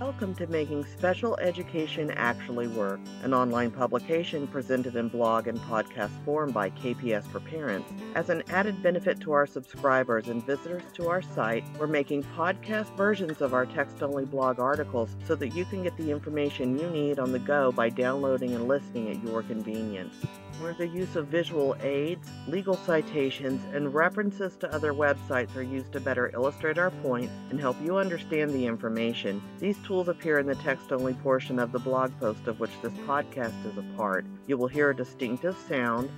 [0.00, 6.10] Welcome to Making Special Education Actually Work, an online publication presented in blog and podcast
[6.24, 7.92] form by KPS for Parents.
[8.16, 12.96] As an added benefit to our subscribers and visitors to our site, we're making podcast
[12.96, 16.90] versions of our text only blog articles so that you can get the information you
[16.90, 20.16] need on the go by downloading and listening at your convenience
[20.60, 25.92] where the use of visual aids, legal citations, and references to other websites are used
[25.92, 29.42] to better illustrate our point and help you understand the information.
[29.58, 32.92] These tools appear in the text only portion of the blog post of which this
[33.06, 34.24] podcast is a part.
[34.46, 36.10] You will hear a distinctive sound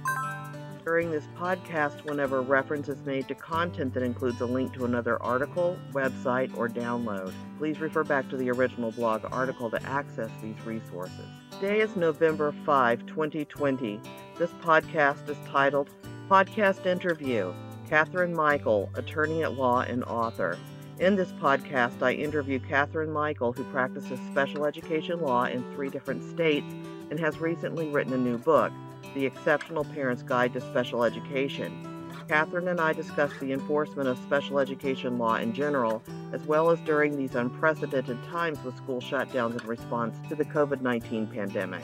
[0.86, 5.20] during this podcast whenever reference is made to content that includes a link to another
[5.20, 7.32] article, website, or download.
[7.58, 11.26] Please refer back to the original blog article to access these resources.
[11.50, 14.00] Today is November 5, 2020.
[14.38, 15.88] This podcast is titled
[16.28, 17.54] Podcast Interview
[17.88, 20.58] Catherine Michael, attorney at law and author.
[20.98, 26.22] In this podcast, I interview Catherine Michael, who practices special education law in three different
[26.22, 26.66] states
[27.08, 28.74] and has recently written a new book.
[29.14, 32.10] The Exceptional Parent's Guide to Special Education.
[32.28, 36.02] Catherine and I discuss the enforcement of special education law in general,
[36.34, 40.82] as well as during these unprecedented times with school shutdowns in response to the COVID
[40.82, 41.82] 19 pandemic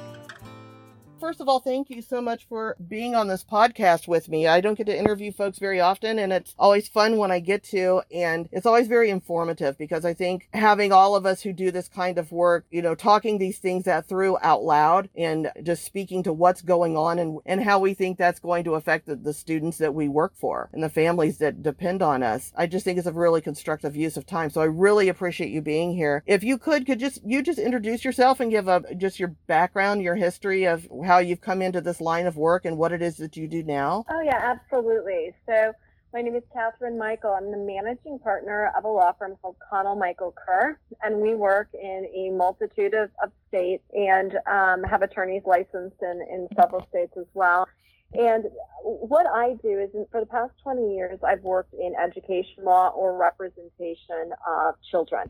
[1.23, 4.49] first of all, thank you so much for being on this podcast with me.
[4.49, 7.63] I don't get to interview folks very often, and it's always fun when I get
[7.67, 11.71] to, and it's always very informative because I think having all of us who do
[11.71, 15.85] this kind of work, you know, talking these things out through out loud and just
[15.85, 19.15] speaking to what's going on and, and how we think that's going to affect the,
[19.15, 22.51] the students that we work for and the families that depend on us.
[22.57, 24.51] I just think it's a really constructive use of time.
[24.51, 26.25] So I really appreciate you being here.
[26.27, 30.03] If you could, could just, you just introduce yourself and give a, just your background,
[30.03, 33.03] your history of how how you've come into this line of work and what it
[33.03, 34.03] is that you do now?
[34.09, 35.35] Oh, yeah, absolutely.
[35.47, 35.73] So,
[36.15, 37.33] my name is Catherine Michael.
[37.33, 41.69] I'm the managing partner of a law firm called Connell Michael Kerr, and we work
[41.75, 47.13] in a multitude of, of states and um, have attorneys licensed in, in several states
[47.19, 47.69] as well.
[48.15, 48.45] And
[48.83, 53.19] what I do is, for the past 20 years, I've worked in education law or
[53.19, 55.27] representation of children.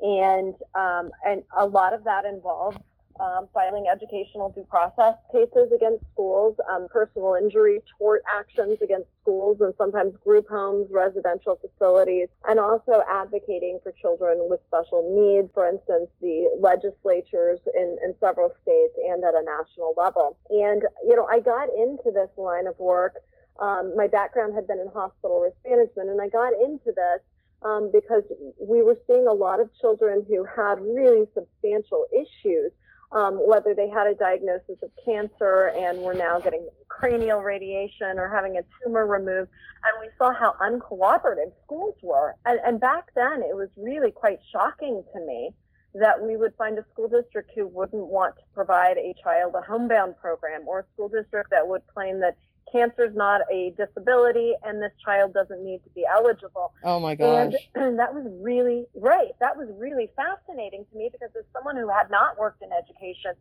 [0.00, 2.76] And, um, and a lot of that involves
[3.20, 9.58] um, filing educational due process cases against schools, um, personal injury tort actions against schools
[9.60, 15.68] and sometimes group homes, residential facilities, and also advocating for children with special needs, for
[15.68, 20.36] instance, the legislatures in, in several states and at a national level.
[20.50, 23.16] And, you know, I got into this line of work.
[23.60, 27.20] Um, my background had been in hospital risk management, and I got into this
[27.64, 28.24] um, because
[28.60, 32.72] we were seeing a lot of children who had really substantial issues
[33.12, 38.28] um, whether they had a diagnosis of cancer and were now getting cranial radiation or
[38.28, 39.50] having a tumor removed.
[39.84, 42.34] And we saw how uncooperative schools were.
[42.46, 45.50] And, and back then, it was really quite shocking to me
[45.94, 49.60] that we would find a school district who wouldn't want to provide a child a
[49.60, 52.36] homebound program or a school district that would claim that
[52.72, 56.72] cancer is not a disability and this child doesn't need to be eligible.
[56.82, 57.54] Oh my gosh.
[57.74, 59.32] And, that was really, right.
[59.40, 63.32] That was really fascinating to me because as someone who had not worked in education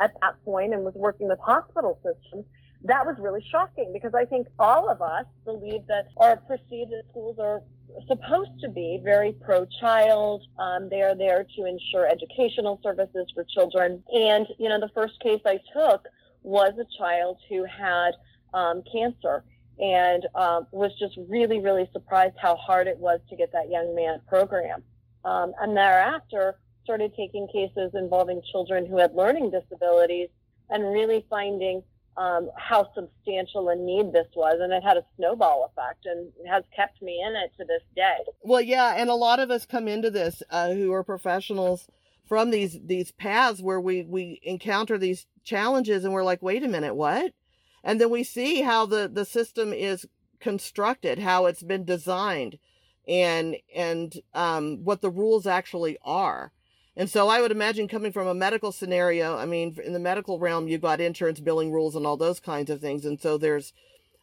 [0.00, 2.44] at that point and was working with hospital systems,
[2.84, 7.02] that was really shocking because I think all of us believe that or perceive that
[7.10, 7.62] schools are
[8.08, 10.42] supposed to be very pro-child.
[10.58, 14.02] Um, they are there to ensure educational services for children.
[14.12, 16.06] And, you know, the first case I took
[16.42, 18.12] was a child who had
[18.54, 19.44] um, cancer
[19.78, 23.94] and um, was just really, really surprised how hard it was to get that young
[23.94, 24.82] man program.
[25.24, 30.28] Um, and thereafter, started taking cases involving children who had learning disabilities
[30.70, 31.82] and really finding
[32.16, 34.58] um, how substantial a need this was.
[34.60, 38.18] And it had a snowball effect and has kept me in it to this day.
[38.42, 38.94] Well, yeah.
[38.96, 41.86] And a lot of us come into this uh, who are professionals
[42.26, 46.68] from these these paths where we we encounter these challenges and we're like wait a
[46.68, 47.32] minute what
[47.82, 50.06] and then we see how the the system is
[50.40, 52.58] constructed how it's been designed
[53.06, 56.52] and and um, what the rules actually are.
[56.96, 60.38] And so i would imagine coming from a medical scenario i mean in the medical
[60.38, 63.04] realm you've got insurance billing rules and all those kinds of things.
[63.04, 63.72] And so there's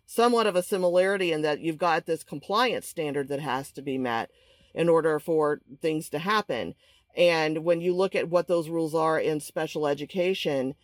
[0.08, 3.98] somewhat of a similarity in that you've got this compliance standard that has to be
[3.98, 4.32] met
[4.74, 6.74] in order for things to happen.
[7.16, 10.76] And when you look at what those rules are in special education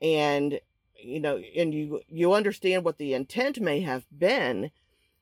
[0.00, 0.60] and
[1.02, 4.70] you know, and you you understand what the intent may have been,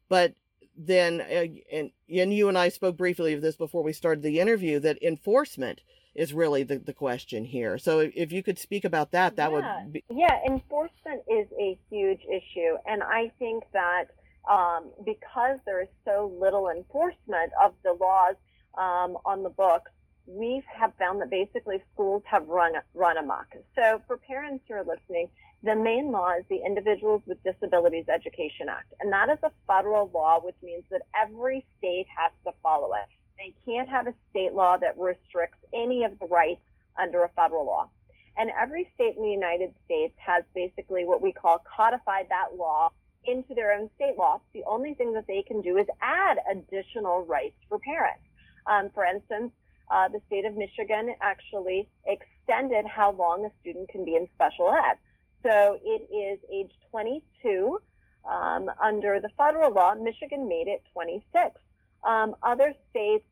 [0.08, 0.34] but
[0.76, 4.40] then uh, and and you and I spoke briefly of this before we started the
[4.40, 5.80] interview that enforcement
[6.14, 7.78] is really the, the question here.
[7.78, 9.82] So if you could speak about that, that yeah.
[9.82, 10.38] would be yeah.
[10.46, 14.06] Enforcement is a huge issue, and I think that
[14.50, 18.36] um, because there is so little enforcement of the laws
[18.76, 19.90] um, on the books,
[20.26, 23.46] we have found that basically schools have run run amok.
[23.74, 25.28] So for parents who are listening,
[25.62, 30.10] the main law is the Individuals with Disabilities Education Act, and that is a federal
[30.14, 33.08] law, which means that every state has to follow it.
[33.38, 36.60] They can't have a state law that restricts any of the rights
[36.98, 37.88] under a federal law.
[38.36, 42.90] And every state in the United States has basically what we call codified that law
[43.24, 44.40] into their own state law.
[44.54, 48.22] The only thing that they can do is add additional rights for parents.
[48.66, 49.52] Um, for instance,
[49.90, 54.70] uh, the state of Michigan actually extended how long a student can be in special
[54.70, 54.98] ed.
[55.42, 57.80] So it is age 22
[58.28, 59.94] um, under the federal law.
[59.94, 61.56] Michigan made it 26.
[62.04, 63.24] Um, other states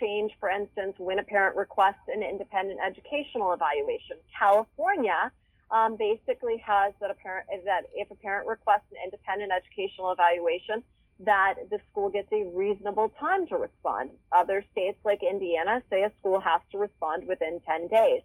[0.00, 4.16] change, for instance, when a parent requests an independent educational evaluation.
[4.36, 5.30] California
[5.70, 10.82] um, basically has that a parent that if a parent requests an independent educational evaluation,
[11.20, 14.10] that the school gets a reasonable time to respond.
[14.32, 18.22] Other states like Indiana say a school has to respond within 10 days.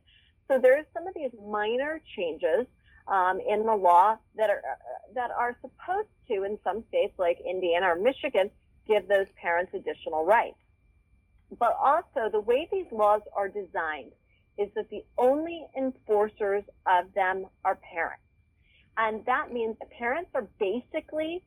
[0.47, 2.65] So there's some of these minor changes
[3.07, 4.61] um, in the law that are
[5.15, 8.49] that are supposed to, in some states like Indiana or Michigan,
[8.87, 10.57] give those parents additional rights.
[11.57, 14.11] But also, the way these laws are designed
[14.57, 18.23] is that the only enforcers of them are parents.
[18.97, 21.43] And that means that parents are basically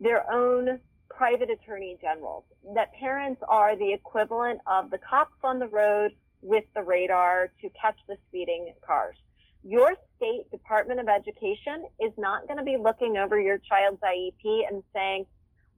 [0.00, 0.80] their own
[1.10, 2.44] private attorney generals,
[2.74, 7.68] that parents are the equivalent of the cops on the road with the radar to
[7.70, 9.16] catch the speeding cars.
[9.64, 14.68] Your state Department of Education is not going to be looking over your child's IEP
[14.68, 15.26] and saying,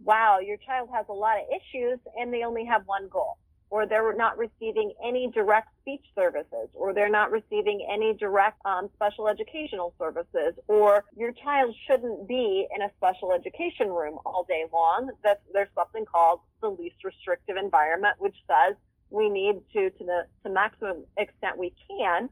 [0.02, 3.38] wow, your child has a lot of issues and they only have one goal
[3.74, 8.88] or they're not receiving any direct speech services, or they're not receiving any direct um,
[8.94, 14.64] special educational services, or your child shouldn't be in a special education room all day
[14.72, 15.10] long.
[15.52, 18.76] There's something called the least restrictive environment, which says
[19.10, 22.28] we need to, to the to maximum extent we can,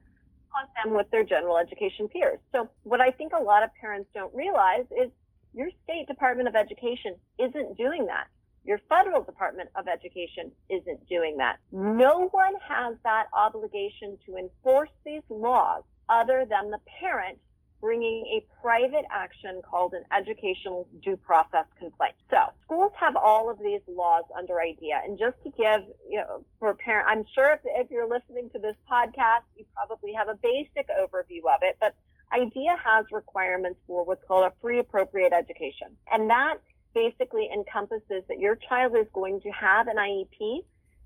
[0.55, 2.39] put them with their general education peers.
[2.53, 5.11] So what I think a lot of parents don't realize is
[5.55, 8.27] your state Department of Education isn't doing that.
[8.65, 11.57] Your federal Department of Education isn't doing that.
[11.73, 17.39] No one has that obligation to enforce these laws other than the parent
[17.83, 22.15] bringing a private action called an educational due process complaint.
[22.31, 25.03] So schools have all of these laws under IDEA.
[25.05, 28.61] And just to give, you know, for parent, I'm sure if, if you're listening to
[28.61, 31.95] this podcast, you probably have a basic overview of it, but
[32.33, 35.89] IDEA has requirements for what's called a free appropriate education.
[36.11, 36.59] And that
[36.95, 40.65] basically encompasses that your child is going to have an IEP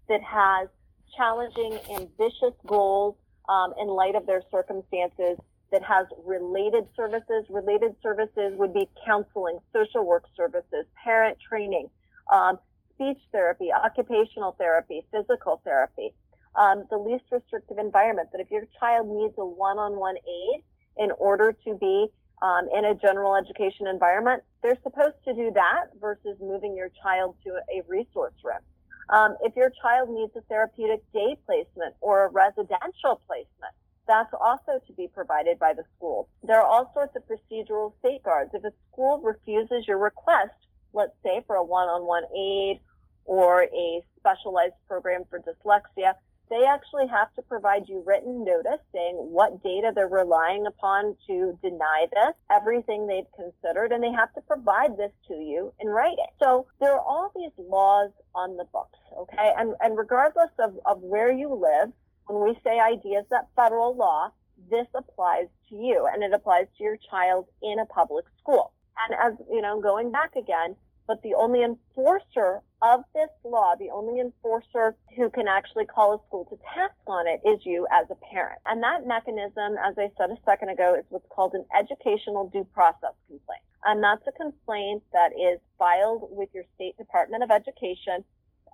[0.08, 0.68] that has
[1.16, 3.16] challenging, ambitious goals
[3.48, 5.38] um, in light of their circumstances,
[5.72, 7.44] that has related services.
[7.48, 11.88] Related services would be counseling, social work services, parent training,
[12.32, 12.58] um,
[12.94, 16.12] speech therapy, occupational therapy, physical therapy.
[16.54, 20.62] Um, the least restrictive environment, that if your child needs a one-on-one aid
[20.96, 22.06] in order to be
[22.40, 27.36] um, in a general education environment, they're supposed to do that versus moving your child
[27.44, 28.60] to a resource room.
[29.08, 33.74] Um, if your child needs a therapeutic day placement or a residential placement,
[34.06, 36.28] that's also to be provided by the school.
[36.42, 38.50] There are all sorts of procedural safeguards.
[38.54, 40.54] If a school refuses your request,
[40.92, 42.80] let's say for a one-on-one aid
[43.24, 46.14] or a specialized program for dyslexia,
[46.48, 51.58] they actually have to provide you written notice saying what data they're relying upon to
[51.60, 56.26] deny this, everything they've considered, and they have to provide this to you in writing.
[56.40, 59.52] So there are all these laws on the books, okay?
[59.58, 61.92] And, and regardless of, of where you live,
[62.26, 64.30] when we say IDEA's that federal law,
[64.70, 68.72] this applies to you and it applies to your child in a public school.
[69.04, 73.90] And as, you know, going back again, but the only enforcer of this law, the
[73.90, 78.06] only enforcer who can actually call a school to task on it is you as
[78.10, 78.60] a parent.
[78.66, 82.66] And that mechanism, as I said a second ago, is what's called an educational due
[82.74, 83.62] process complaint.
[83.84, 88.24] And that's a complaint that is filed with your state Department of Education.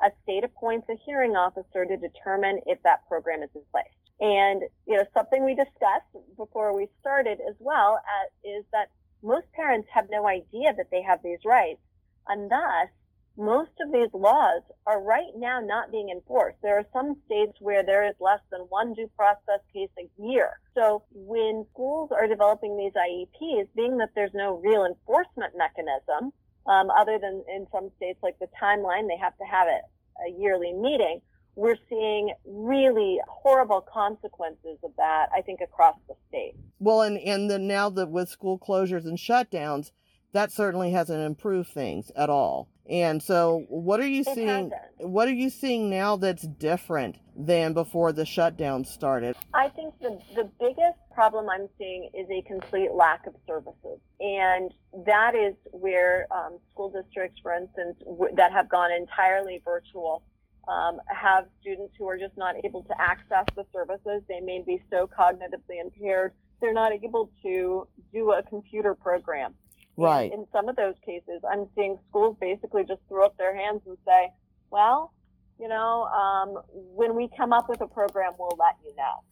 [0.03, 3.85] A state appoints a hearing officer to determine if that program is in place.
[4.21, 8.89] And, you know, something we discussed before we started as well at, is that
[9.23, 11.81] most parents have no idea that they have these rights
[12.29, 12.89] and thus,
[13.37, 16.59] most of these laws are right now not being enforced.
[16.63, 20.61] There are some states where there is less than one due process case a year.
[20.75, 26.33] So when schools are developing these IEPs, being that there's no real enforcement mechanism,
[26.67, 29.83] um, other than in some states like the timeline, they have to have it
[30.27, 31.21] a yearly meeting.
[31.55, 36.55] We're seeing really horrible consequences of that, I think, across the state.
[36.79, 39.91] Well, and, and then now that with school closures and shutdowns,
[40.33, 42.69] that certainly hasn't improved things at all.
[42.89, 44.49] And so, what are you It seeing?
[44.49, 44.73] hasn't.
[44.99, 49.37] What are you seeing now that's different than before the shutdown started?
[49.55, 54.01] I think the, the biggest problem I'm seeing is a complete lack of services.
[54.21, 54.73] And
[55.07, 60.23] that is where um, school districts, for instance, w- that have gone entirely virtual,
[60.69, 64.23] um, have students who are just not able to access the services.
[64.29, 69.55] They may be so cognitively impaired, they're not able to do a computer program.
[69.97, 70.33] And Right.
[70.33, 73.97] in some of those cases, I'm seeing schools basically just throw up their hands and
[74.07, 74.33] say,
[74.71, 75.13] well,
[75.59, 79.23] you know, um, when we come up with a program, we'll let you know.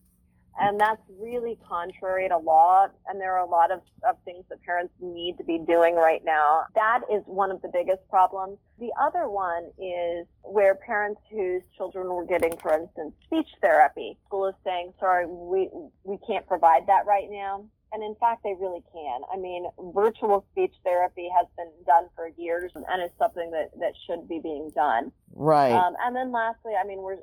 [0.58, 2.86] And that's really contrary to law.
[3.06, 6.22] And there are a lot of, of things that parents need to be doing right
[6.24, 6.64] now.
[6.74, 8.58] That is one of the biggest problems.
[8.78, 14.48] The other one is where parents whose children were getting, for instance, speech therapy, school
[14.48, 15.70] is saying, sorry, we,
[16.04, 17.64] we can't provide that right now.
[17.92, 19.20] And in fact, they really can.
[19.32, 23.94] I mean, virtual speech therapy has been done for years and is something that, that
[24.06, 25.10] should be being done.
[25.34, 25.72] Right.
[25.72, 27.18] Um, and then lastly, I mean, we're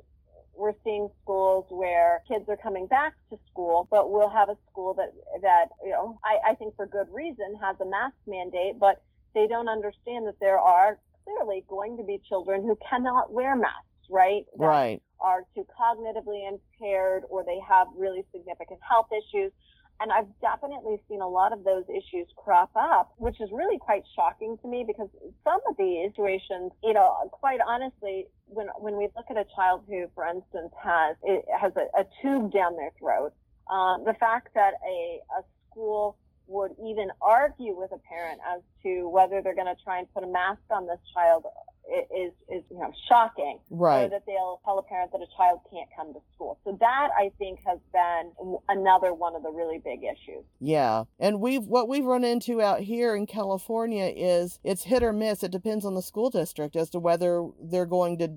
[0.58, 4.92] we're seeing schools where kids are coming back to school, but we'll have a school
[4.94, 9.00] that that you know I, I think for good reason has a mask mandate, but
[9.34, 14.10] they don't understand that there are clearly going to be children who cannot wear masks,
[14.10, 14.44] right?
[14.58, 15.02] That right.
[15.20, 19.52] are too cognitively impaired or they have really significant health issues.
[20.00, 24.04] And I've definitely seen a lot of those issues crop up, which is really quite
[24.14, 25.08] shocking to me because
[25.42, 29.82] some of these situations, you know, quite honestly, when when we look at a child
[29.88, 31.16] who, for instance, has
[31.60, 33.32] has a, a tube down their throat,
[33.68, 39.08] uh, the fact that a a school would even argue with a parent as to
[39.08, 41.44] whether they're going to try and put a mask on this child
[41.88, 44.10] is is you know shocking or Right.
[44.10, 46.58] that they'll tell a parent that a child can't come to school.
[46.64, 50.44] So that I think has been another one of the really big issues.
[50.60, 51.04] Yeah.
[51.18, 55.42] And we've what we've run into out here in California is it's hit or miss.
[55.42, 58.30] It depends on the school district as to whether they're going to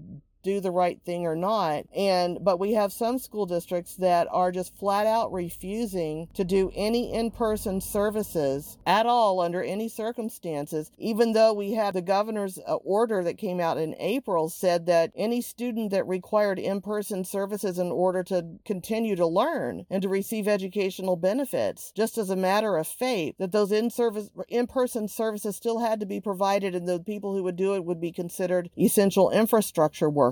[0.43, 1.85] do the right thing or not.
[1.95, 6.71] And but we have some school districts that are just flat out refusing to do
[6.75, 12.75] any in-person services at all under any circumstances, even though we had the governor's uh,
[12.75, 17.91] order that came out in April said that any student that required in-person services in
[17.91, 22.87] order to continue to learn and to receive educational benefits, just as a matter of
[22.87, 27.43] faith, that those in-service in-person services still had to be provided and the people who
[27.43, 30.30] would do it would be considered essential infrastructure workers.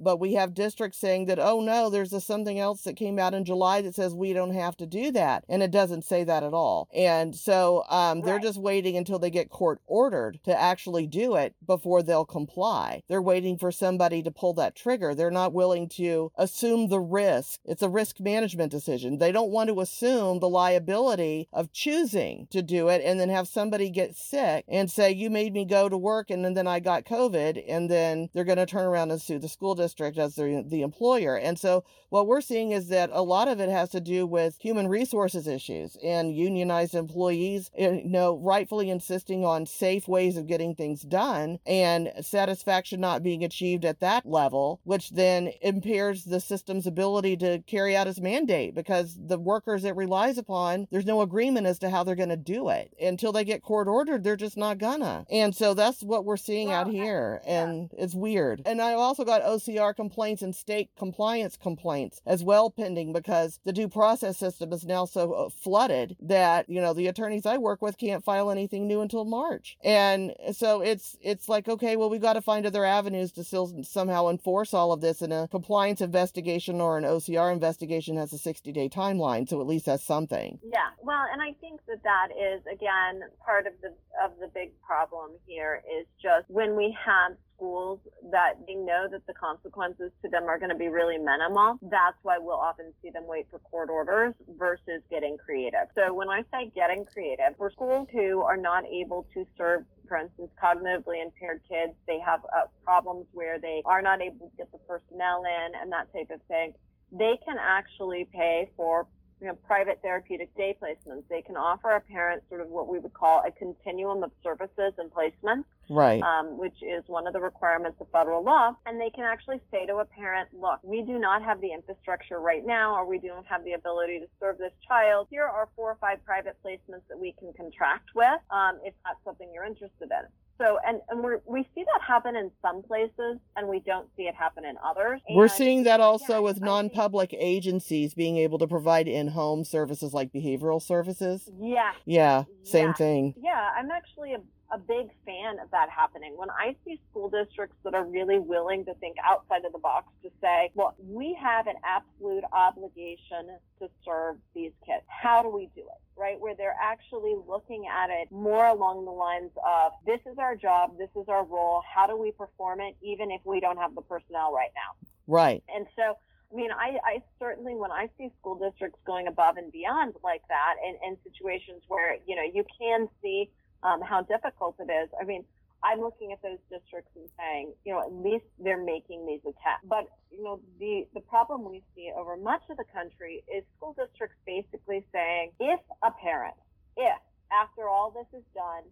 [0.00, 3.34] But we have districts saying that, oh no, there's a, something else that came out
[3.34, 5.44] in July that says we don't have to do that.
[5.48, 6.88] And it doesn't say that at all.
[6.94, 11.54] And so um, they're just waiting until they get court ordered to actually do it
[11.66, 13.02] before they'll comply.
[13.08, 15.14] They're waiting for somebody to pull that trigger.
[15.14, 17.60] They're not willing to assume the risk.
[17.64, 19.18] It's a risk management decision.
[19.18, 23.48] They don't want to assume the liability of choosing to do it and then have
[23.48, 27.04] somebody get sick and say, You made me go to work and then I got
[27.04, 27.64] COVID.
[27.68, 30.82] And then they're going to turn around and sue the school district as the, the
[30.82, 31.36] employer.
[31.36, 34.56] And so what we're seeing is that a lot of it has to do with
[34.60, 40.46] human resources issues and unionized employees, eh, you know, rightfully insisting on safe ways of
[40.46, 46.40] getting things done and satisfaction not being achieved at that level, which then impairs the
[46.40, 51.20] system's ability to carry out its mandate because the workers it relies upon, there's no
[51.20, 52.94] agreement as to how they're going to do it.
[53.00, 55.26] Until they get court ordered, they're just not gonna.
[55.30, 57.42] And so that's what we're seeing out Well, I- here.
[57.44, 57.62] yeah.
[57.64, 58.62] And it's weird.
[58.64, 63.72] And I've also got OCR complaints and state compliance complaints as well pending because the
[63.72, 67.82] due process system is now so uh, flooded that, you know, the attorneys I work
[67.82, 69.76] with can't file anything new until March.
[69.82, 73.82] And so it's it's like, okay, well, we've got to find other avenues to still
[73.82, 75.22] somehow enforce all of this.
[75.22, 79.48] And a compliance investigation or an OCR investigation has a 60 day timeline.
[79.48, 80.58] So at least that's something.
[80.64, 84.72] Yeah, well, and I think that that is again part of the of the big
[84.80, 87.98] problem here is just when we have schools
[88.30, 91.78] that they know that the consequences to them are going to be really minimal.
[91.82, 95.90] That's why we'll often see them wait for court orders versus getting creative.
[95.96, 100.16] So when I say getting creative, for schools who are not able to serve for
[100.16, 104.72] instance, cognitively impaired kids, they have uh, problems where they are not able to get
[104.72, 106.72] the personnel in and that type of thing.
[107.12, 109.06] They can actually pay for
[109.40, 111.22] you know, private therapeutic day placements.
[111.30, 114.92] They can offer a parent sort of what we would call a continuum of services
[114.98, 116.20] and placements, Right.
[116.22, 118.74] um, which is one of the requirements of federal law.
[118.84, 122.40] And they can actually say to a parent, look, we do not have the infrastructure
[122.40, 125.28] right now, or we don't have the ability to serve this child.
[125.30, 129.22] Here are four or five private placements that we can contract with um, if that's
[129.24, 130.26] something you're interested in.
[130.58, 134.24] So, and, and we're, we see that happen in some places and we don't see
[134.24, 135.20] it happen in others.
[135.30, 139.64] We're seeing that also again, with non public agencies being able to provide in home
[139.64, 141.48] services like behavioral services.
[141.60, 141.92] Yeah.
[142.04, 142.92] Yeah, same Yeah.
[142.94, 143.34] thing.
[143.40, 146.34] Yeah, I'm actually a a big fan of that happening.
[146.36, 150.08] When I see school districts that are really willing to think outside of the box
[150.22, 153.48] to say, well, we have an absolute obligation
[153.80, 155.04] to serve these kids.
[155.06, 156.20] How do we do it?
[156.20, 156.38] Right?
[156.38, 160.98] Where they're actually looking at it more along the lines of this is our job,
[160.98, 164.02] this is our role, how do we perform it, even if we don't have the
[164.02, 165.08] personnel right now?
[165.26, 165.62] Right.
[165.74, 166.18] And so
[166.50, 170.40] I mean, I, I certainly, when I see school districts going above and beyond like
[170.48, 173.50] that, and, in situations where, you know, you can see
[173.82, 175.08] um, how difficult it is.
[175.20, 175.44] I mean,
[175.82, 179.86] I'm looking at those districts and saying, you know, at least they're making these attempts.
[179.86, 183.94] But, you know, the, the problem we see over much of the country is school
[183.96, 186.56] districts basically saying, if a parent,
[186.96, 187.18] if
[187.52, 188.82] after all this is done,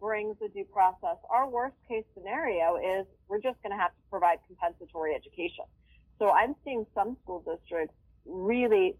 [0.00, 4.02] brings a due process, our worst case scenario is we're just going to have to
[4.10, 5.64] provide compensatory education.
[6.18, 7.94] So I'm seeing some school districts
[8.26, 8.96] really,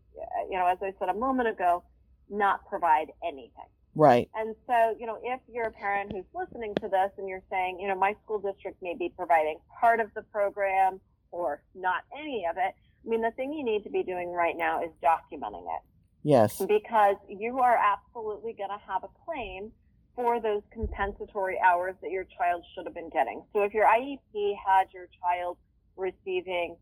[0.51, 1.83] you know, as I said a moment ago,
[2.31, 3.69] not provide anything.
[3.95, 4.29] Right.
[4.35, 7.79] And so, you know, if you're a parent who's listening to this and you're saying,
[7.81, 12.45] you know, my school district may be providing part of the program or not any
[12.51, 15.65] of it, I mean, the thing you need to be doing right now is documenting
[15.65, 15.83] it.
[16.25, 16.61] Yes.
[16.67, 19.71] Because you are absolutely going to have a claim
[20.17, 23.45] for those compensatory hours that your child should have been getting.
[23.53, 25.59] So if your IEP had your child
[25.97, 26.77] receiving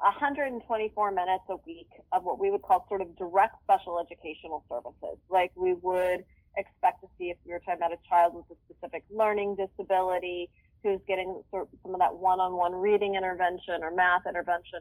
[0.00, 5.18] 124 minutes a week of what we would call sort of direct special educational services,
[5.28, 6.24] like we would
[6.58, 10.50] expect to see if we were talking about a child with a specific learning disability
[10.82, 14.80] who's getting some of that one-on-one reading intervention or math intervention.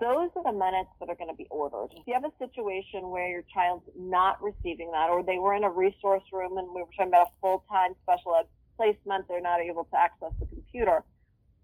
[0.00, 1.90] Those are the minutes that are going to be ordered.
[1.92, 5.62] If you have a situation where your child's not receiving that, or they were in
[5.62, 9.60] a resource room and we were talking about a full-time special ed placement, they're not
[9.60, 11.04] able to access the computer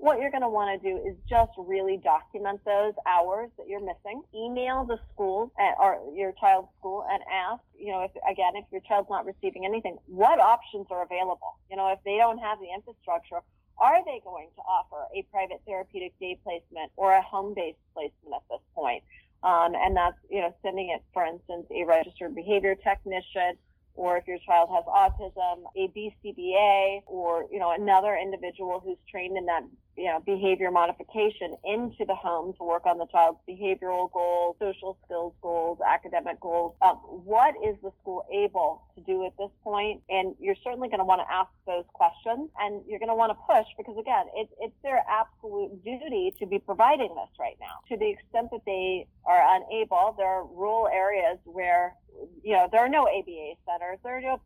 [0.03, 3.79] what you're going to want to do is just really document those hours that you're
[3.79, 4.21] missing.
[4.35, 8.65] Email the school at, or your child's school and ask, you know, if again, if
[8.73, 11.55] your child's not receiving anything, what options are available?
[11.71, 13.47] You know, if they don't have the infrastructure,
[13.79, 18.43] are they going to offer a private therapeutic day placement or a home-based placement at
[18.51, 19.05] this point?
[19.45, 23.55] Um, and that's, you know, sending it, for instance, a registered behavior technician
[23.95, 29.37] or if your child has autism, a BCBA, or you know another individual who's trained
[29.37, 29.63] in that
[29.97, 34.99] you know behavior modification into the home to work on the child's behavioral goals, social
[35.05, 36.75] skills goals, academic goals.
[36.83, 40.01] Um, what is the school able to do at this point?
[40.09, 43.31] And you're certainly going to want to ask those questions, and you're going to want
[43.31, 47.81] to push because again, it's it's their absolute duty to be providing this right now.
[47.89, 51.97] To the extent that they are unable, there are rural areas where
[52.43, 53.99] you know, there are no ABA centers.
[54.03, 54.41] There are no,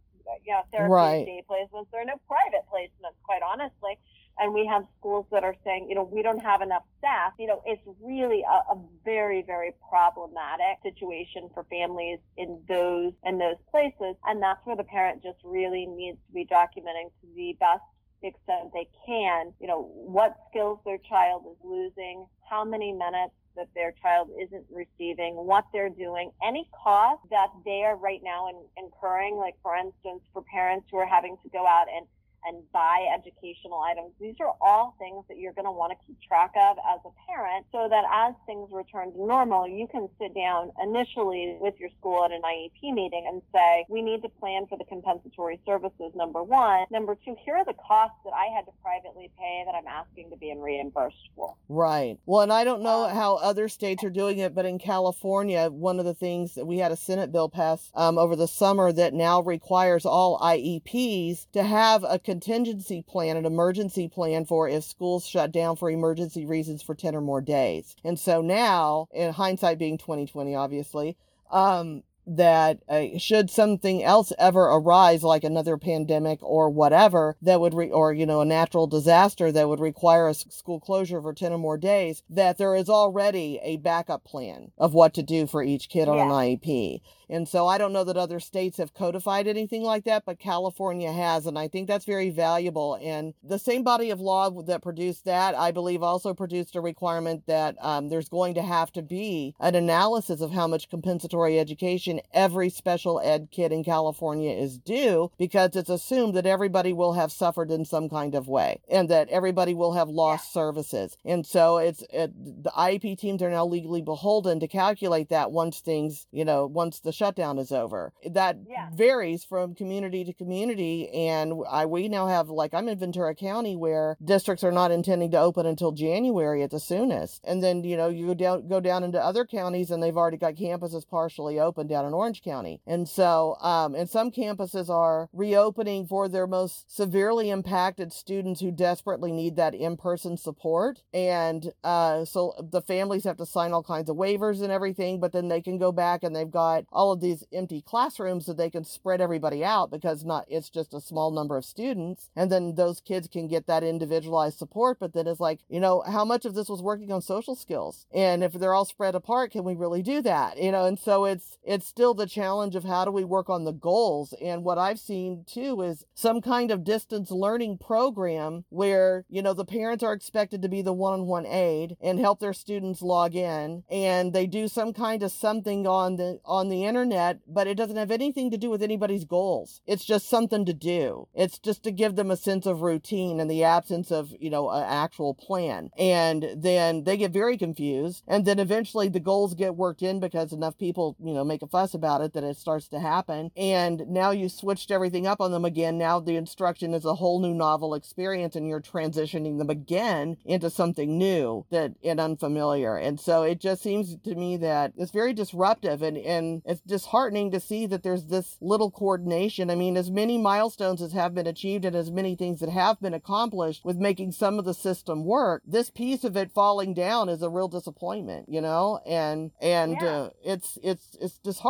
[0.45, 1.27] you know, therapy right.
[1.27, 1.87] day placements.
[1.93, 3.99] There are no private placements, quite honestly.
[4.39, 7.33] And we have schools that are saying, you know, we don't have enough staff.
[7.39, 13.39] You know, it's really a, a very, very problematic situation for families in those in
[13.39, 14.17] those places.
[14.25, 17.83] And that's where the parent just really needs to be documenting to the best
[18.23, 23.69] extent they can, you know, what skills their child is losing, how many minutes that
[23.75, 28.57] their child isn't receiving, what they're doing, any cost that they are right now in,
[28.77, 32.07] incurring, like for instance, for parents who are having to go out and
[32.47, 34.13] and buy educational items.
[34.21, 37.13] These are all things that you're going to want to keep track of as a
[37.27, 41.91] parent so that as things return to normal, you can sit down initially with your
[41.99, 46.13] school at an IEP meeting and say, we need to plan for the compensatory services,
[46.15, 46.87] number one.
[46.91, 50.31] Number two, here are the costs that I had to privately pay that I'm asking
[50.31, 51.55] to be reimbursed for.
[51.69, 52.19] Right.
[52.27, 55.69] Well, and I don't know um, how other states are doing it, but in California,
[55.71, 58.93] one of the things that we had a Senate bill pass um, over the summer
[58.93, 64.85] that now requires all IEPs to have a contingency plan, an emergency plan for if
[64.85, 67.97] schools shut down for emergency reasons for 10 or more days.
[68.05, 71.17] And so now, in hindsight being 2020, obviously,
[71.51, 77.75] um, that uh, should something else ever arise like another pandemic or whatever that would
[77.75, 81.53] re- or you know a natural disaster that would require a school closure for 10
[81.53, 85.63] or more days that there is already a backup plan of what to do for
[85.63, 86.25] each kid on yeah.
[86.25, 90.25] an IEP and so I don't know that other states have codified anything like that,
[90.25, 91.47] but California has.
[91.47, 92.99] And I think that's very valuable.
[93.03, 97.47] And the same body of law that produced that, I believe, also produced a requirement
[97.47, 102.16] that um, there's going to have to be an analysis of how much compensatory education
[102.33, 107.33] every special ed kid in California is due because it's assumed that everybody will have
[107.33, 110.61] suffered in some kind of way and that everybody will have lost yeah.
[110.61, 111.19] services.
[111.25, 112.33] And so it's it,
[112.65, 117.01] the IEP teams are now legally beholden to calculate that once things, you know, once
[117.01, 118.13] the shutdown is over.
[118.29, 118.89] That yeah.
[118.95, 121.09] varies from community to community.
[121.11, 125.31] And I, we now have, like, I'm in Ventura County where districts are not intending
[125.33, 127.43] to open until January at the soonest.
[127.45, 130.37] And then, you know, you go down, go down into other counties and they've already
[130.39, 132.81] got campuses partially open down in Orange County.
[132.87, 138.71] And so, um, and some campuses are reopening for their most severely impacted students who
[138.71, 141.03] desperately need that in person support.
[141.13, 145.33] And uh, so the families have to sign all kinds of waivers and everything, but
[145.33, 148.71] then they can go back and they've got all of these empty classrooms that they
[148.71, 152.31] can spread everybody out because not it's just a small number of students.
[152.37, 154.99] And then those kids can get that individualized support.
[154.99, 158.07] But then it's like, you know, how much of this was working on social skills?
[158.13, 160.59] And if they're all spread apart, can we really do that?
[160.63, 163.65] You know, and so it's it's still the challenge of how do we work on
[163.65, 164.35] the goals.
[164.43, 169.55] And what I've seen too is some kind of distance learning program where, you know,
[169.55, 173.83] the parents are expected to be the one-on-one aid and help their students log in
[173.91, 177.97] and they do some kind of something on the on the internet, but it doesn't
[177.97, 179.81] have anything to do with anybody's goals.
[179.87, 181.29] It's just something to do.
[181.33, 184.69] It's just to give them a sense of routine in the absence of, you know,
[184.69, 185.89] an actual plan.
[185.97, 188.23] And then they get very confused.
[188.29, 191.67] And then eventually the goals get worked in because enough people, you know, make a
[191.67, 193.51] fuss about it that it starts to happen.
[193.57, 195.99] And now you switched everything up on them again.
[195.99, 200.71] Now the instruction is a whole new novel experience and you're transitioning them again into
[200.71, 202.97] something new that and unfamiliar.
[202.97, 207.51] And so it just seems to me that it's very disruptive and, and it's disheartening
[207.53, 209.71] to see that there's this little coordination.
[209.71, 213.01] I mean, as many milestones as have been achieved and as many things that have
[213.01, 217.29] been accomplished with making some of the system work, this piece of it falling down
[217.29, 219.01] is a real disappointment, you know?
[219.07, 220.09] And and yeah.
[220.09, 221.66] uh, it's it's it's disheartening.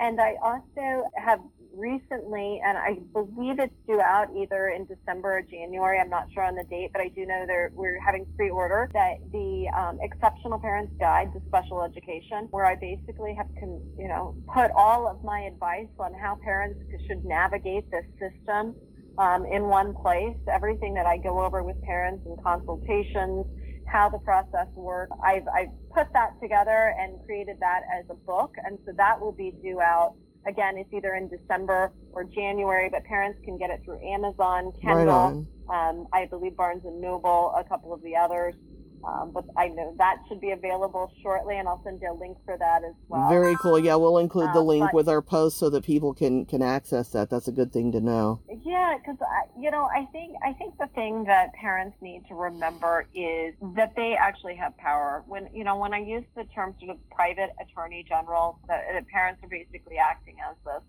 [0.00, 1.40] And I also have
[1.76, 5.98] recently, and I believe it's due out either in December or January.
[5.98, 9.18] I'm not sure on the date, but I do know that we're having pre-order that
[9.32, 14.36] the um, Exceptional Parents Guide to Special Education, where I basically have, con- you know,
[14.52, 18.74] put all of my advice on how parents should navigate this system
[19.18, 20.36] um, in one place.
[20.48, 23.46] Everything that I go over with parents and consultations,
[23.86, 25.12] how the process works.
[25.24, 29.32] I've, I've put that together and created that as a book, and so that will
[29.32, 30.14] be due out
[30.46, 35.46] Again, it's either in December or January, but parents can get it through Amazon, Kindle,
[35.68, 38.54] right um, I believe Barnes and Noble, a couple of the others.
[39.06, 42.38] Um, but I know that should be available shortly, and I'll send you a link
[42.44, 43.28] for that as well.
[43.28, 43.78] Very cool.
[43.78, 46.62] Yeah, we'll include the uh, link but, with our post so that people can can
[46.62, 47.28] access that.
[47.28, 48.40] That's a good thing to know.
[48.64, 49.18] Yeah, because
[49.60, 53.94] you know, I think I think the thing that parents need to remember is that
[53.96, 55.22] they actually have power.
[55.26, 59.06] When you know, when I use the term sort of private attorney general, that, that
[59.08, 60.82] parents are basically acting as this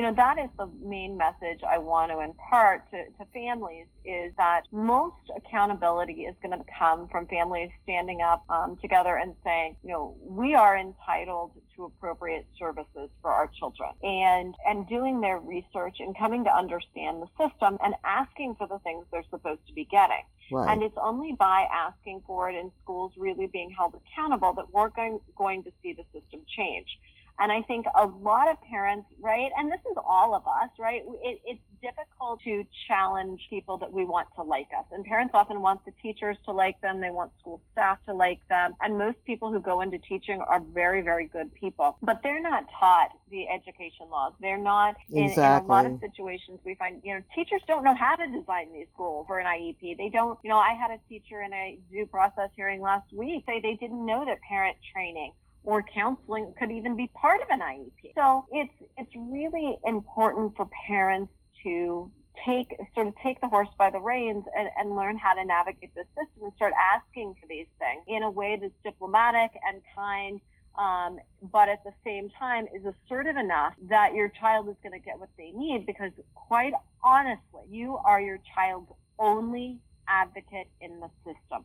[0.00, 4.32] you know, that is the main message I want to impart to, to families is
[4.38, 9.76] that most accountability is going to come from families standing up um, together and saying,
[9.82, 15.38] you know, we are entitled to appropriate services for our children and, and doing their
[15.38, 19.74] research and coming to understand the system and asking for the things they're supposed to
[19.74, 20.24] be getting.
[20.50, 20.72] Right.
[20.72, 24.88] And it's only by asking for it in schools really being held accountable that we're
[24.88, 26.88] going, going to see the system change.
[27.38, 31.02] And I think a lot of parents, right, and this is all of us, right,
[31.22, 34.84] it, it's difficult to challenge people that we want to like us.
[34.92, 37.00] And parents often want the teachers to like them.
[37.00, 38.74] They want school staff to like them.
[38.80, 41.96] And most people who go into teaching are very, very good people.
[42.02, 44.32] But they're not taught the education laws.
[44.40, 45.64] They're not in, exactly.
[45.64, 48.72] in a lot of situations we find, you know, teachers don't know how to design
[48.72, 49.96] these schools for an IEP.
[49.96, 53.44] They don't, you know, I had a teacher in a due process hearing last week
[53.46, 55.32] say they didn't know that parent training
[55.64, 58.14] or counseling could even be part of an IEP.
[58.14, 62.10] So it's it's really important for parents to
[62.44, 65.94] take sort of take the horse by the reins and, and learn how to navigate
[65.94, 70.40] the system and start asking for these things in a way that's diplomatic and kind
[70.78, 71.18] um,
[71.52, 75.18] but at the same time is assertive enough that your child is going to get
[75.18, 81.64] what they need because quite honestly you are your child's only advocate in the system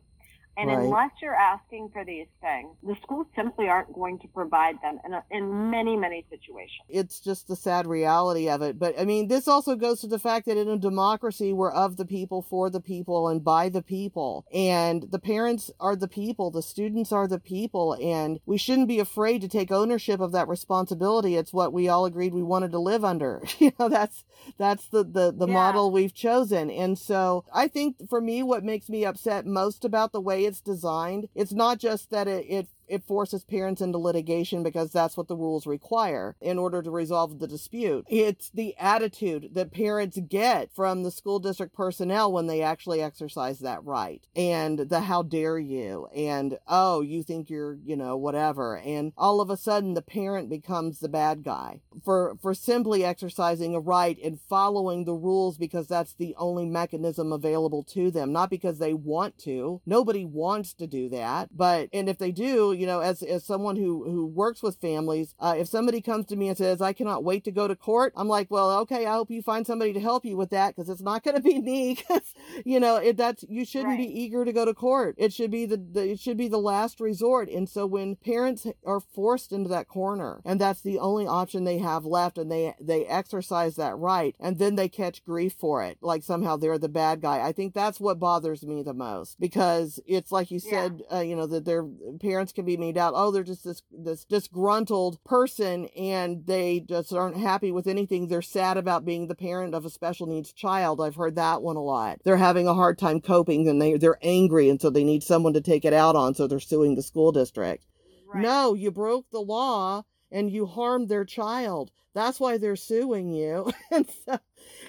[0.56, 0.78] and right.
[0.78, 5.12] unless you're asking for these things, the schools simply aren't going to provide them in,
[5.12, 6.86] a, in many, many situations.
[6.88, 8.78] It's just the sad reality of it.
[8.78, 11.96] But I mean, this also goes to the fact that in a democracy, we're of
[11.96, 14.46] the people, for the people, and by the people.
[14.52, 18.98] And the parents are the people, the students are the people, and we shouldn't be
[18.98, 21.36] afraid to take ownership of that responsibility.
[21.36, 23.42] It's what we all agreed we wanted to live under.
[23.58, 24.24] you know, that's
[24.56, 25.52] that's the the, the yeah.
[25.52, 26.70] model we've chosen.
[26.70, 30.60] And so I think for me, what makes me upset most about the way it's
[30.60, 31.28] designed.
[31.34, 35.36] It's not just that it, it it forces parents into litigation because that's what the
[35.36, 38.04] rules require in order to resolve the dispute.
[38.08, 43.60] It's the attitude that parents get from the school district personnel when they actually exercise
[43.60, 44.26] that right.
[44.34, 48.78] And the how dare you and oh, you think you're, you know, whatever.
[48.78, 53.74] And all of a sudden the parent becomes the bad guy for for simply exercising
[53.74, 58.50] a right and following the rules because that's the only mechanism available to them, not
[58.50, 59.80] because they want to.
[59.86, 63.76] Nobody wants to do that, but and if they do, you know, as as someone
[63.76, 67.24] who who works with families, uh, if somebody comes to me and says, "I cannot
[67.24, 70.00] wait to go to court," I'm like, "Well, okay, I hope you find somebody to
[70.00, 72.34] help you with that because it's not going to be me." Because
[72.64, 73.98] you know, it, that's you shouldn't right.
[73.98, 75.14] be eager to go to court.
[75.18, 77.48] It should be the, the it should be the last resort.
[77.48, 81.78] And so when parents are forced into that corner, and that's the only option they
[81.78, 85.98] have left, and they they exercise that right, and then they catch grief for it,
[86.00, 87.40] like somehow they're the bad guy.
[87.40, 91.18] I think that's what bothers me the most because it's like you said, yeah.
[91.18, 91.84] uh, you know, that their
[92.20, 93.14] parents can be made out.
[93.16, 98.28] Oh, they're just this this disgruntled person, and they just aren't happy with anything.
[98.28, 101.00] They're sad about being the parent of a special needs child.
[101.00, 102.20] I've heard that one a lot.
[102.24, 105.54] They're having a hard time coping, and they they're angry, and so they need someone
[105.54, 106.34] to take it out on.
[106.34, 107.86] So they're suing the school district.
[108.32, 108.42] Right.
[108.42, 111.90] No, you broke the law and you harmed their child.
[112.14, 113.70] That's why they're suing you.
[113.90, 114.38] and so,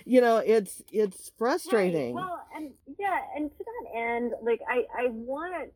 [0.05, 2.15] you know, it's it's frustrating.
[2.15, 2.25] Right.
[2.25, 5.71] Well, and yeah, and to that end, like I I want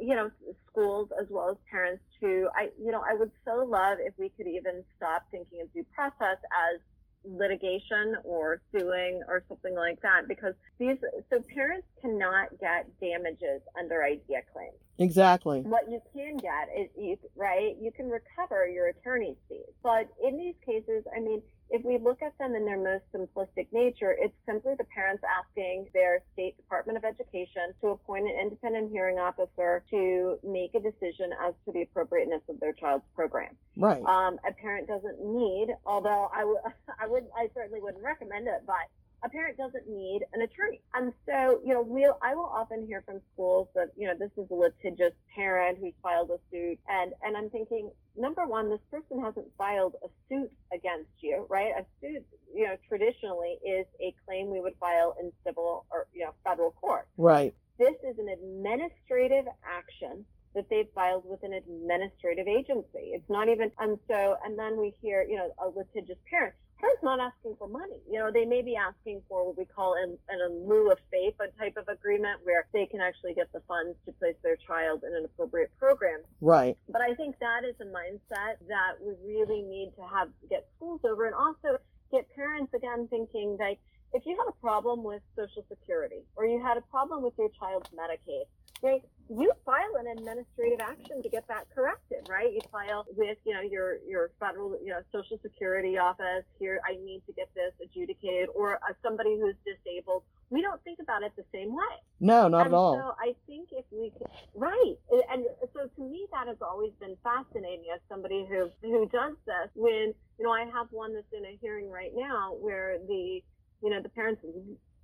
[0.00, 0.30] you know
[0.70, 4.28] schools as well as parents to I you know I would so love if we
[4.30, 6.38] could even stop thinking of due process
[6.72, 6.80] as
[7.24, 10.96] litigation or suing or something like that because these
[11.30, 14.74] so parents cannot get damages under IDEA claims.
[14.98, 15.60] Exactly.
[15.60, 19.60] What you can get is you right, you can recover your attorney's fees.
[19.82, 21.42] But in these cases, I mean,
[21.72, 25.88] if we look at them in their most simplistic nature, it's simply the parents asking
[25.94, 31.30] their state Department of Education to appoint an independent hearing officer to make a decision
[31.42, 33.56] as to the appropriateness of their child's program.
[33.76, 34.04] Right.
[34.04, 36.58] Um, a parent doesn't need, although I would,
[37.00, 38.92] I would, I certainly wouldn't recommend it, but
[39.24, 40.80] a parent doesn't need an attorney.
[40.94, 44.30] And so, you know, we'll, I will often hear from schools that, you know, this
[44.36, 46.78] is a litigious parent who's filed a suit.
[46.88, 51.72] And, and I'm thinking, number one, this person hasn't filed a suit against you, right?
[51.78, 56.24] A suit, you know, traditionally is a claim we would file in civil or, you
[56.24, 57.06] know, federal court.
[57.16, 57.54] Right.
[57.78, 63.14] This is an administrative action that they've filed with an administrative agency.
[63.14, 67.02] It's not even, and so, and then we hear, you know, a litigious parent parents
[67.02, 68.02] not asking for money.
[68.10, 71.38] You know, they may be asking for what we call an, an lieu of FAPE
[71.38, 75.04] a type of agreement where they can actually get the funds to place their child
[75.06, 76.20] in an appropriate program.
[76.40, 76.76] Right.
[76.88, 81.00] But I think that is a mindset that we really need to have get schools
[81.04, 81.78] over and also
[82.10, 83.78] get parents again thinking like
[84.12, 87.48] if you had a problem with Social Security or you had a problem with your
[87.58, 88.44] child's Medicaid,
[88.82, 89.02] right?
[89.28, 92.52] You file an administrative action to get that corrected, right?
[92.52, 96.44] You file with, you know, your your federal, you know, Social Security office.
[96.58, 100.24] Here, I need to get this adjudicated, or uh, somebody who's disabled.
[100.50, 101.96] We don't think about it the same way.
[102.20, 102.94] No, not and at all.
[102.94, 104.96] So I think if we, could, right,
[105.30, 109.70] and so to me that has always been fascinating as somebody who who does this.
[109.74, 113.40] When you know, I have one that's in a hearing right now where the
[113.82, 114.42] you know, the parents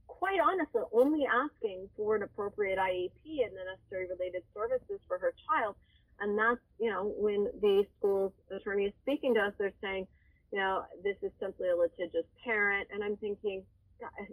[0.09, 5.33] quite honestly only asking for an appropriate IEP and the necessary related services for her
[5.47, 5.77] child.
[6.21, 10.09] And that's, you know, when the school's attorney is speaking to us, they're saying,
[10.53, 12.89] you know, this is simply a litigious parent.
[12.93, 13.63] And I'm thinking,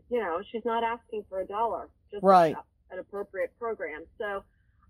[0.10, 2.56] you know, she's not asking for a dollar, just right.
[2.90, 4.06] an appropriate program.
[4.18, 4.44] So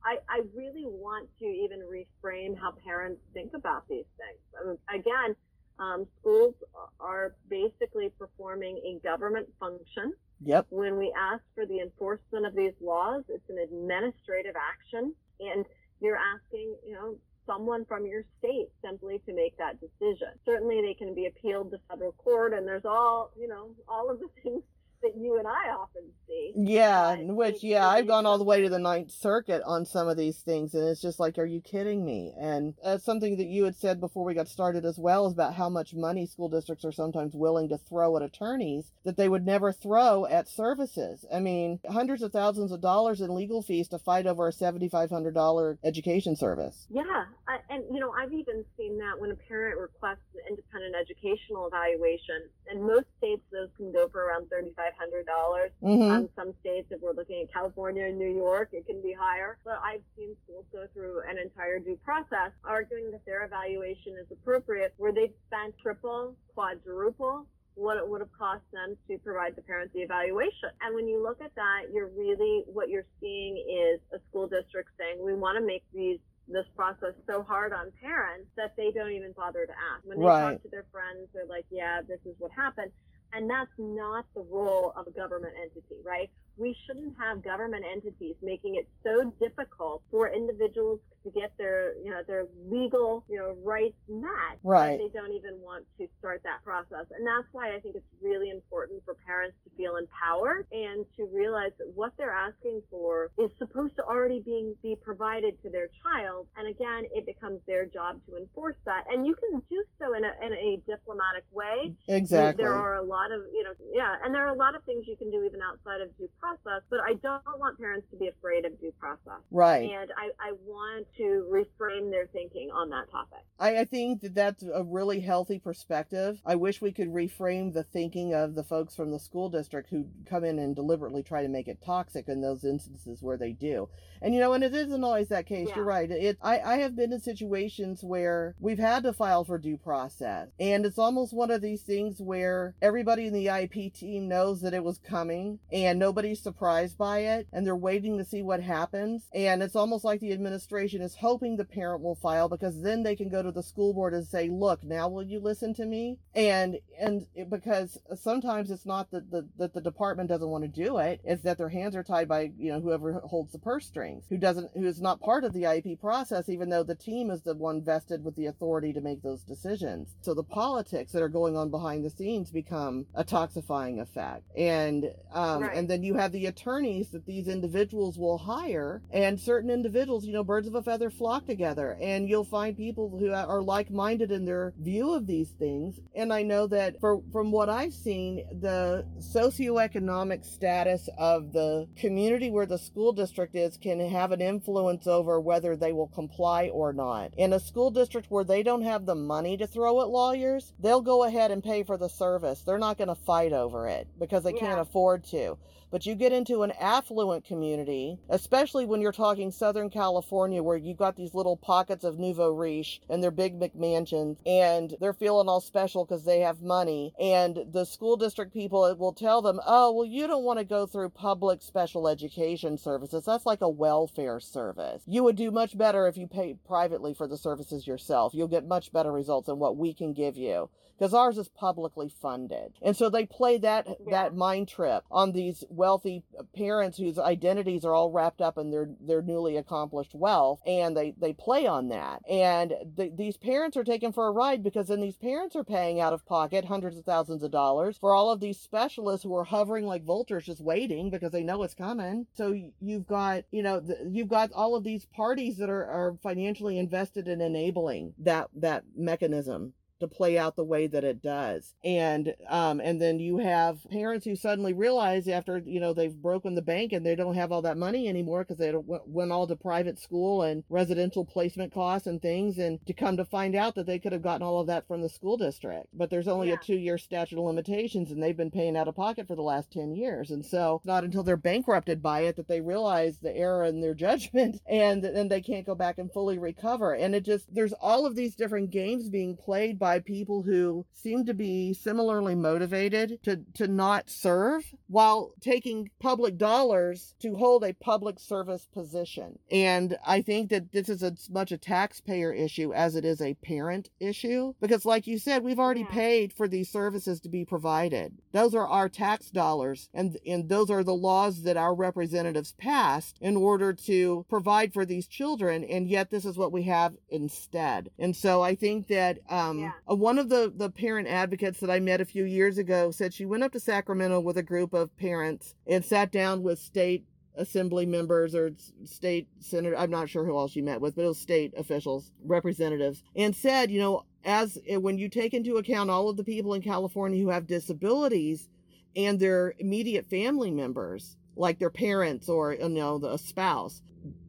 [0.05, 4.39] I, I really want to even reframe how parents think about these things.
[4.61, 5.35] I mean, again,
[5.79, 6.53] um, schools
[6.99, 10.13] are basically performing a government function.
[10.43, 10.67] Yep.
[10.69, 15.65] When we ask for the enforcement of these laws, it's an administrative action, and
[16.01, 20.29] you're asking, you know, someone from your state simply to make that decision.
[20.45, 24.19] Certainly, they can be appealed to federal court, and there's all, you know, all of
[24.19, 24.63] the things
[25.05, 26.53] that you and I often see.
[26.55, 30.17] Yeah, which yeah, I've gone all the way to the Ninth Circuit on some of
[30.17, 32.33] these things, and it's just like, are you kidding me?
[32.39, 35.53] And that's something that you had said before we got started as well, is about
[35.53, 39.45] how much money school districts are sometimes willing to throw at attorneys that they would
[39.45, 41.25] never throw at services.
[41.33, 45.09] I mean, hundreds of thousands of dollars in legal fees to fight over a seventy-five
[45.09, 46.87] hundred dollar education service.
[46.89, 51.67] Yeah, I, and you know, I've even seen that when a parent requests independent educational
[51.67, 55.71] evaluation, and most states those can go for around thirty-five hundred dollars.
[55.83, 56.11] Mm-hmm.
[56.11, 59.57] Um, some states, if we're looking at California and New York, it can be higher.
[59.63, 64.27] But I've seen schools go through an entire due process arguing that their evaluation is
[64.31, 69.61] appropriate, where they've spent triple, quadruple what it would have cost them to provide the
[69.61, 70.69] parents the evaluation.
[70.81, 74.91] And when you look at that, you're really what you're seeing is a school district
[74.97, 79.11] saying we want to make these this process so hard on parents that they don't
[79.11, 80.05] even bother to ask.
[80.05, 80.53] When they Right.
[80.53, 82.91] talk to their friends, they're like, "Yeah, this is what happened."
[83.33, 86.29] And that's not the role of a government entity, right?
[86.57, 92.11] We shouldn't have government entities making it so difficult for individuals to get their, you
[92.11, 94.61] know, their legal, you know, rights met.
[94.63, 94.97] Right.
[94.97, 97.09] They don't even want to start that process.
[97.11, 101.25] And that's why I think it's really important for parents to feel empowered and to
[101.33, 105.89] realize that what they're asking for is supposed to already being be provided to their
[106.05, 106.47] child.
[106.57, 109.05] And again, it becomes their job to enforce that.
[109.09, 111.95] And you can do so in a, in a diplomatic way.
[112.07, 112.63] Exactly.
[112.63, 115.05] There are a lot of, you know, yeah, and there are a lot of things
[115.07, 118.27] you can do even outside of due process, but I don't want parents to be
[118.27, 119.41] afraid of due process.
[119.51, 119.89] Right.
[119.89, 123.39] And I, I want to reframe their thinking on that topic.
[123.59, 126.41] I, I think that that's a really healthy perspective.
[126.45, 130.07] I wish we could reframe the thinking of the folks from the school district who
[130.25, 133.89] come in and deliberately try to make it toxic in those instances where they do.
[134.21, 135.67] And you know, and it isn't always that case.
[135.69, 135.75] Yeah.
[135.77, 136.09] You're right.
[136.09, 140.49] It I, I have been in situations where we've had to file for due process.
[140.59, 144.73] And it's almost one of these things where everybody in the IEP team knows that
[144.73, 145.99] it was coming and
[146.35, 149.23] surprised by it and they're waiting to see what happens.
[149.33, 153.15] And it's almost like the administration is hoping the parent will file because then they
[153.15, 156.17] can go to the school board and say, look, now will you listen to me?
[156.33, 160.67] And, and it- because sometimes it's not that the, that the department doesn't want to
[160.67, 161.21] do it.
[161.23, 164.37] It's that their hands are tied by, you know, whoever holds the purse strings, who
[164.37, 167.53] doesn't, who is not part of the IEP process, even though the team is the
[167.55, 170.15] one vested with the authority to make those decisions.
[170.21, 174.43] So the politics that are going on behind the scenes become a toxifying effect.
[174.57, 175.75] And, um, Right.
[175.77, 180.33] and then you have the attorneys that these individuals will hire and certain individuals, you
[180.33, 184.45] know, birds of a feather flock together and you'll find people who are like-minded in
[184.45, 185.99] their view of these things.
[186.15, 192.49] And I know that for, from what I've seen, the socioeconomic status of the community
[192.49, 196.93] where the school district is can have an influence over whether they will comply or
[196.93, 197.33] not.
[197.37, 201.01] In a school district where they don't have the money to throw at lawyers, they'll
[201.01, 202.61] go ahead and pay for the service.
[202.61, 205.57] They're not going to fight over it because they can't afford to.
[205.95, 210.97] But you get into an affluent community, especially when you're talking Southern California, where you've
[210.97, 215.61] got these little pockets of nouveau riche and they're big McMansions, and they're feeling all
[215.61, 217.13] special because they have money.
[217.17, 220.85] And the school district people will tell them, oh, well, you don't want to go
[220.85, 223.23] through public special education services.
[223.23, 225.01] That's like a welfare service.
[225.07, 228.33] You would do much better if you paid privately for the services yourself.
[228.33, 232.09] You'll get much better results than what we can give you because ours is publicly
[232.09, 232.73] funded.
[232.81, 234.11] And so they play that Yeah.
[234.11, 236.23] that mind trip on these wealthy
[236.55, 241.13] parents whose identities are all wrapped up in their their newly accomplished wealth and they
[241.21, 242.23] they play on that.
[242.27, 246.01] And th- these parents are taken for a ride because then these parents are paying
[246.01, 249.43] out of pocket hundreds of thousands of dollars for all of these specialists who are
[249.43, 252.25] hovering like vultures just waiting because they know it's coming.
[252.33, 256.79] So you've got, you know, you've got all of these parties that are are financially
[256.79, 261.73] invested in enabling that that mechanism to play out the way that it does.
[261.83, 266.55] And um and then you have parents who suddenly realize after you know they've broken
[266.55, 269.55] the bank and they don't have all that money anymore because they went all to
[269.55, 273.85] private school and residential placement costs and things and to come to find out that
[273.85, 275.87] they could have gotten all of that from the school district.
[275.93, 276.55] But there's only Yeah.
[276.55, 279.41] a two year statute of limitations and they've been paying out of pocket for the
[279.41, 280.29] last 10 years.
[280.31, 283.79] And so it's not until they're bankrupted by it that they realize the error in
[283.81, 286.93] their judgment and then they can't go back and fully recover.
[286.93, 291.25] And it just there's all of these different games being played by people who seem
[291.25, 297.73] to be similarly motivated to to not serve while taking public dollars to hold a
[297.73, 302.95] public service position and i think that this is as much a taxpayer issue as
[302.95, 305.87] it is a parent issue because like you said we've already Yeah.
[305.87, 310.69] paid for these services to be provided those are our tax dollars and and those
[310.69, 315.87] are the laws that our representatives passed in order to provide for these children and
[315.87, 319.71] yet this is what we have instead and so i think that um Yeah.
[319.89, 323.13] Uh, one of the the parent advocates that i met a few years ago said
[323.13, 327.05] she went up to sacramento with a group of parents and sat down with state
[327.35, 328.51] assembly members or
[328.83, 332.11] state senator i'm not sure who all she met with but it was state officials
[332.23, 336.23] representatives and said you know as eh, when you take into account all of the
[336.23, 338.49] people in california who have disabilities
[338.95, 343.81] and their immediate family members like their parents or you know the spouse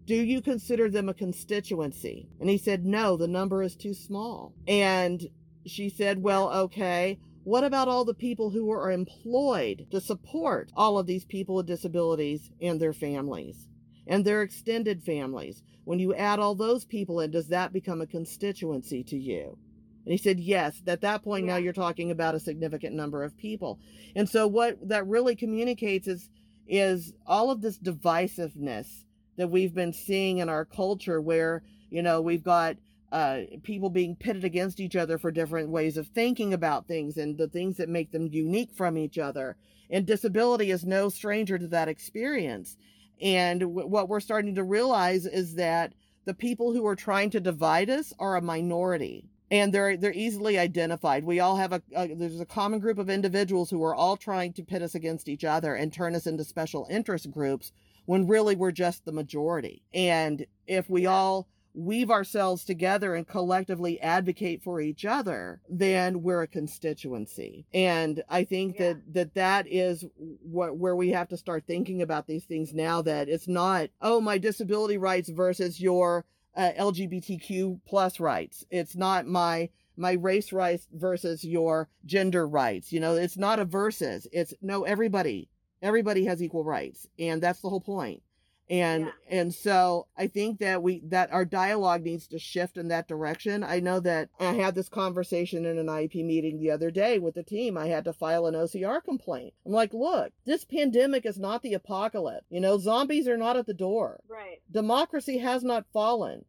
[0.07, 2.29] do you consider them a constituency?
[2.41, 4.55] And he said no the number is too small.
[4.67, 5.29] And
[5.67, 10.99] she said well okay what about all the people who are employed to support all
[10.99, 13.69] of these people with disabilities and their families
[14.05, 15.63] and their extended families?
[15.85, 19.57] When you add all those people in, does that become a constituency to you?
[20.05, 20.83] And he said, yes.
[20.89, 23.79] At that point, now you're talking about a significant number of people.
[24.17, 26.29] And so what that really communicates is,
[26.67, 29.05] is all of this divisiveness
[29.37, 32.77] that we've been seeing in our culture where You know, we've got
[33.13, 37.39] uh, people being pitted against each other for different ways of thinking about things and
[37.39, 39.57] the things that make them unique from each other.
[39.91, 42.77] And disability is no stranger to that experience.
[43.21, 45.95] And w- what we're starting to realize is that
[46.25, 50.59] the people who are trying to divide us are a minority and they're they're easily
[50.59, 51.25] identified.
[51.25, 54.53] We all have a, a, there's a common group of individuals who are all trying
[54.55, 57.73] to pit us against each other and turn us into special interest groups
[58.07, 59.83] when really we're just the majority.
[59.95, 66.43] And if we all weave ourselves together and collectively advocate for each other, then we're
[66.43, 67.67] a constituency.
[67.75, 68.95] And I think yeah.
[68.95, 73.03] that, that that is what, where we have to start thinking about these things now
[73.03, 76.25] that it's not, oh, my disability rights versus your
[76.57, 78.65] uh, LGBTQ plus rights.
[78.71, 79.69] It's not my,
[79.99, 82.91] my race rights versus your gender rights.
[82.91, 84.27] You know, it's not a versus.
[84.33, 85.51] It's no, everybody,
[85.83, 87.07] everybody has equal rights.
[87.19, 88.23] And that's the whole point
[88.69, 89.41] and yeah.
[89.41, 93.63] and so i think that we that our dialogue needs to shift in that direction
[93.63, 97.35] i know that i had this conversation in an iep meeting the other day with
[97.35, 101.39] the team i had to file an ocr complaint i'm like look this pandemic is
[101.39, 105.87] not the apocalypse you know zombies are not at the door right democracy has not
[105.93, 106.45] fallen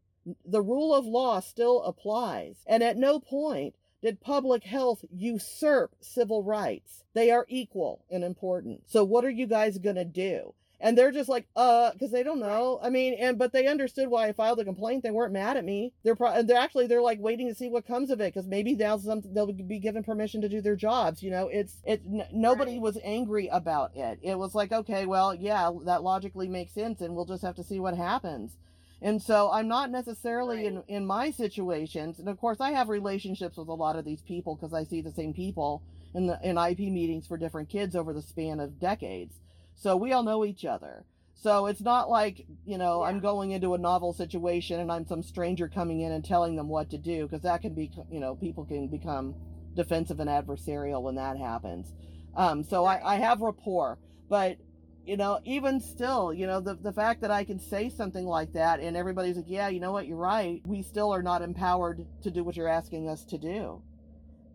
[0.45, 6.43] the rule of law still applies and at no point did public health usurp civil
[6.43, 7.03] rights?
[7.13, 8.84] They are equal and important.
[8.86, 10.53] So, what are you guys going to do?
[10.80, 14.09] And they're just like uh because they don't know i mean and but they understood
[14.09, 17.01] why i filed a complaint they weren't mad at me they're pro- they're actually they're
[17.01, 20.03] like waiting to see what comes of it because maybe they'll some they'll be given
[20.03, 22.82] permission to do their jobs you know it's it n- nobody right.
[22.82, 27.15] was angry about it it was like okay well yeah that logically makes sense and
[27.15, 28.55] we'll just have to see what happens
[29.01, 30.65] and so I'm not necessarily right.
[30.65, 32.19] in, in my situations.
[32.19, 35.01] And of course, I have relationships with a lot of these people because I see
[35.01, 35.84] the same people
[36.15, 39.36] in the in IEP meetings for different kids over the span of decades.
[39.78, 41.05] So we all know each other.
[41.36, 43.09] So it's not like, you know, yeah.
[43.09, 46.67] I'm going into a novel situation and I'm some stranger coming in and telling them
[46.67, 49.36] what to do because that can be, you know, people can become
[49.75, 51.93] defensive and adversarial when that happens.
[52.36, 53.99] Um, so I, I have rapport,
[54.30, 54.57] but
[55.05, 58.53] you know, even still, you know, the, the fact that I can say something like
[58.53, 60.61] that and everybody's like, yeah, you know what, you're right.
[60.65, 63.82] We still are not empowered to do what you're asking us to do.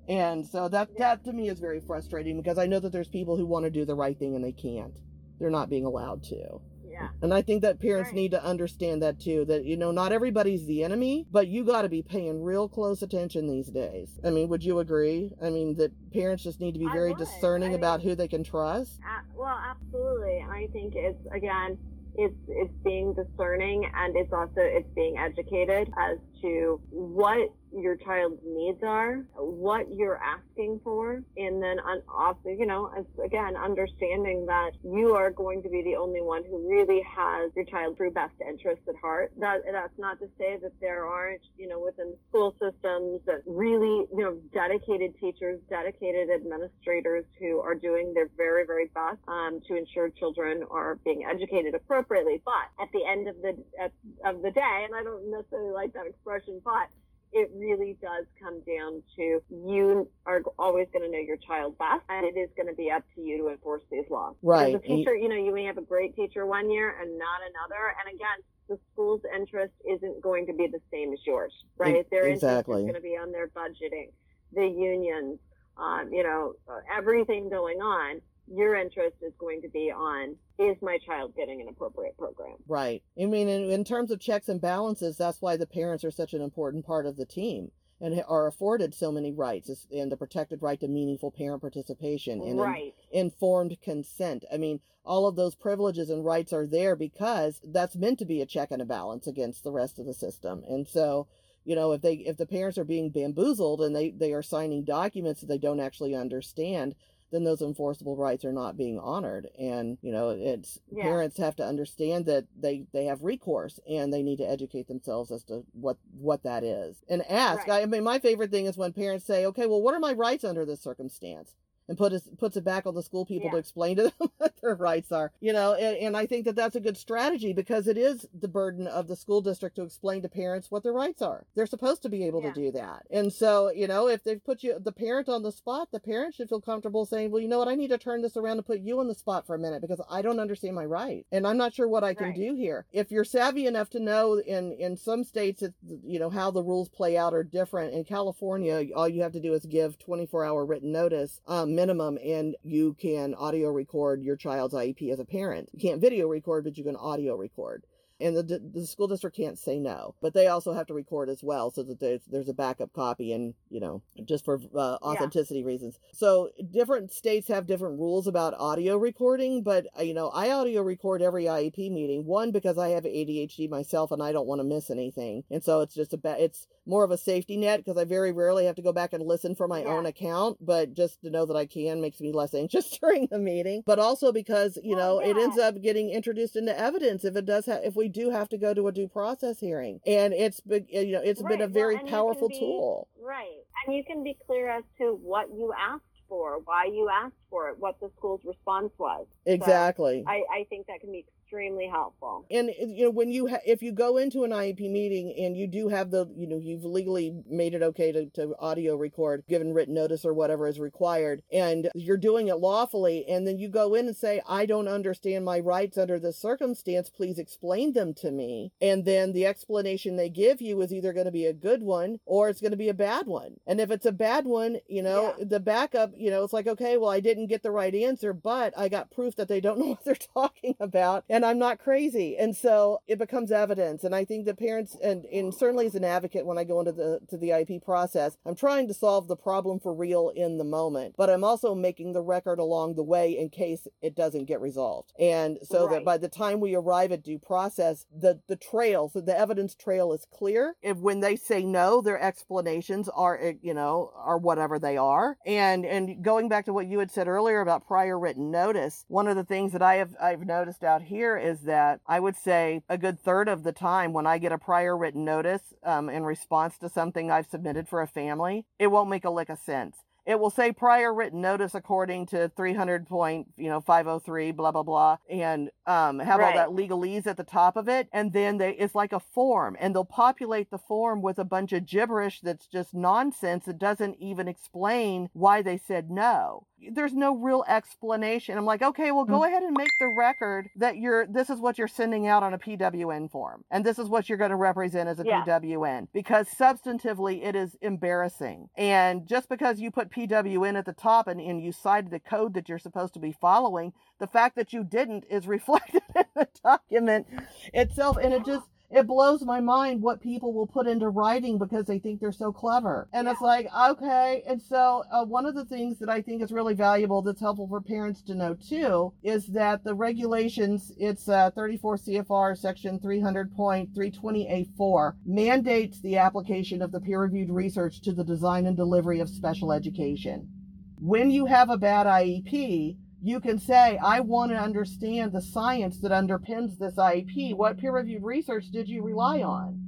[0.08, 1.14] And so that, yeah.
[1.14, 3.70] that to me is very frustrating because I know that there's people who want to
[3.70, 4.98] do the right thing and they can't
[5.42, 6.60] they're not being allowed to.
[6.88, 7.08] Yeah.
[7.20, 8.16] And I think that parents right.
[8.16, 11.82] need to understand that too that you know not everybody's the enemy, but you got
[11.82, 14.20] to be paying real close attention these days.
[14.22, 15.32] I mean, would you agree?
[15.42, 19.00] I mean that parents just need to be very discerning about who they can trust.
[19.02, 20.44] Uh, well, absolutely.
[20.48, 21.78] I think it's again
[22.14, 28.40] it's it's being discerning and it's also it's being educated as to what your child's
[28.44, 32.90] needs are, what you're asking for, and then on, also, you know,
[33.24, 37.64] again, understanding that you are going to be the only one who really has your
[37.64, 39.32] child's true best interest at heart.
[39.38, 44.06] That that's not to say that there aren't, you know, within school systems that really,
[44.14, 49.76] you know, dedicated teachers, dedicated administrators who are doing their very, very best um, to
[49.76, 52.42] ensure children are being educated appropriately.
[52.44, 53.92] But at the end of the at,
[54.24, 56.88] of the day, and I don't necessarily like that expression, but
[57.32, 62.02] it really does come down to you are always going to know your child best,
[62.08, 64.34] and it is going to be up to you to enforce these laws.
[64.42, 64.74] Right.
[64.74, 67.40] As a teacher, you know, you may have a great teacher one year and not
[67.40, 72.08] another, and again, the school's interest isn't going to be the same as yours, right?
[72.10, 72.82] Their exactly.
[72.82, 74.10] interest is going to be on their budgeting,
[74.52, 75.38] the unions,
[75.76, 76.54] um, you know,
[76.94, 78.20] everything going on
[78.54, 82.56] your interest is going to be on is my child getting an appropriate program?
[82.68, 83.02] Right.
[83.20, 86.34] I mean in, in, terms of checks and balances that's why the parents are such
[86.34, 90.60] an important part of the team and are afforded so many rights and the protected
[90.62, 92.94] right to meaningful parent participation and right.
[93.10, 94.44] in, informed consent.
[94.52, 98.40] I mean all of those privileges and rights are there because that's meant to be
[98.40, 100.62] a check and a balance against the rest of the system.
[100.68, 101.26] And so
[101.64, 104.84] you know if they if the parents are being bamboozled and they they are signing
[104.84, 106.94] documents that they don't actually understand
[107.32, 111.02] then those enforceable rights are not being honored and you know it's yeah.
[111.02, 115.32] parents have to understand that they they have recourse and they need to educate themselves
[115.32, 117.80] as to what what that is and ask right.
[117.80, 120.12] I, I mean my favorite thing is when parents say okay well what are my
[120.12, 121.56] rights under this circumstance
[121.92, 123.52] and put it, puts it back on the school people yeah.
[123.52, 125.30] to explain to them what their rights are.
[125.40, 128.48] You know, and, and, I think that that's a good strategy because it is the
[128.48, 131.44] burden of the school district to explain to parents what their rights are.
[131.54, 132.52] They're supposed to be able yeah.
[132.52, 133.02] to do that.
[133.10, 136.34] And so, you know, if they've put you the parent on the spot, the parent
[136.34, 137.68] should feel comfortable saying, "Well, you know what?
[137.68, 139.82] I need to turn this around and put you on the spot for a minute
[139.82, 142.36] because I don't understand my right, and I'm not sure what I can right.
[142.36, 146.50] do here." If you're savvy enough to know in in some states, you know, how
[146.50, 147.92] the rules play out are different.
[147.92, 151.40] In California, all you have to do is give 24 hour written notice.
[151.46, 155.68] Um, minimum and you can audio record your child's IEP as a parent.
[155.72, 157.82] You can't video record, but you can audio record.
[158.20, 161.42] and the, the school district can't say no, but they also have to record as
[161.42, 165.60] well so that there's, there's a backup copy and, you know, just for uh, authenticity
[165.60, 165.66] yeah.
[165.66, 165.98] reasons.
[166.12, 170.82] So different states have different rules about audio recording, but, uh, you know, I audio
[170.82, 172.24] record every IEP meeting.
[172.24, 175.42] One, because I have ADHD myself and I don't want to miss anything.
[175.50, 178.32] And so it's just a, ba- it's more of a safety net because I very
[178.32, 179.88] rarely have to go back and listen for my yeah.
[179.88, 183.38] own account, but just to know that I can makes me less anxious during the
[183.38, 183.82] meeting.
[183.86, 185.30] But also because, you oh, know, yeah.
[185.30, 188.48] it ends up getting introduced into evidence if it does have, if we do have
[188.50, 190.00] to go to a due process hearing.
[190.06, 191.50] And it's been, you know, it's right.
[191.50, 193.08] been a very well, powerful be, tool.
[193.22, 193.60] Right.
[193.86, 197.68] And you can be clear as to what you asked for, why you asked for
[197.68, 199.26] it, what the school's response was.
[199.44, 200.22] Exactly.
[200.24, 202.46] So I, I think that can be extremely helpful.
[202.50, 205.66] And you know, when you ha- if you go into an IEP meeting and you
[205.66, 209.74] do have the, you know, you've legally made it okay to, to audio record, given
[209.74, 213.94] written notice or whatever is required, and you're doing it lawfully, and then you go
[213.94, 218.30] in and say, I don't understand my rights under this circumstance, please explain them to
[218.30, 218.72] me.
[218.80, 222.18] And then the explanation they give you is either going to be a good one
[222.24, 223.56] or it's going to be a bad one.
[223.66, 225.44] And if it's a bad one, you know, yeah.
[225.44, 228.72] the backup, you know, it's like, okay, well, I didn't get the right answer, but
[228.76, 231.24] I got proof that they don't know what they're talking about.
[231.28, 232.36] And and I'm not crazy.
[232.36, 234.04] And so it becomes evidence.
[234.04, 236.92] And I think the parents and, and certainly as an advocate when I go into
[236.92, 240.64] the to the IEP process, I'm trying to solve the problem for real in the
[240.64, 241.16] moment.
[241.18, 245.12] But I'm also making the record along the way in case it doesn't get resolved.
[245.18, 245.96] And so right.
[245.96, 249.74] that by the time we arrive at due process, the the trail, so the evidence
[249.74, 250.76] trail is clear.
[250.80, 255.36] If when they say no, their explanations are eh, you know, are whatever they are.
[255.44, 259.26] And and going back to what you had said earlier about prior written notice, one
[259.26, 262.82] of the things that I have I've noticed out here is that I would say
[262.88, 266.24] a good third of the time when I get a prior written notice um, in
[266.24, 269.96] response to something I've submitted for a family, it won't make a lick of sense
[270.24, 274.82] it will say prior written notice according to 300 point you know 503 blah blah
[274.82, 276.56] blah and um, have right.
[276.56, 279.76] all that legalese at the top of it and then they it's like a form
[279.80, 284.16] and they'll populate the form with a bunch of gibberish that's just nonsense that doesn't
[284.18, 288.58] even explain why they said no there's no real explanation.
[288.58, 289.44] I'm like, okay, well, go mm-hmm.
[289.44, 292.58] ahead and make the record that you're, this is what you're sending out on a
[292.58, 293.64] PWN form.
[293.70, 295.44] And this is what you're going to represent as a yeah.
[295.44, 298.68] PWN because substantively it is embarrassing.
[298.76, 302.54] And just because you put PWN at the top and, and you cited the code
[302.54, 306.48] that you're supposed to be following, the fact that you didn't is reflected in the
[306.62, 307.26] document
[307.72, 308.16] itself.
[308.16, 311.98] And it just, it blows my mind what people will put into writing because they
[311.98, 313.08] think they're so clever.
[313.12, 313.32] And yeah.
[313.32, 314.42] it's like, okay.
[314.46, 317.68] And so, uh, one of the things that I think is really valuable that's helpful
[317.68, 325.14] for parents to know too is that the regulations, it's uh, 34 CFR section 300.320A4,
[325.24, 329.72] mandates the application of the peer reviewed research to the design and delivery of special
[329.72, 330.50] education.
[330.98, 336.00] When you have a bad IEP, you can say, I want to understand the science
[336.00, 337.54] that underpins this IEP.
[337.56, 339.80] What peer reviewed research did you rely on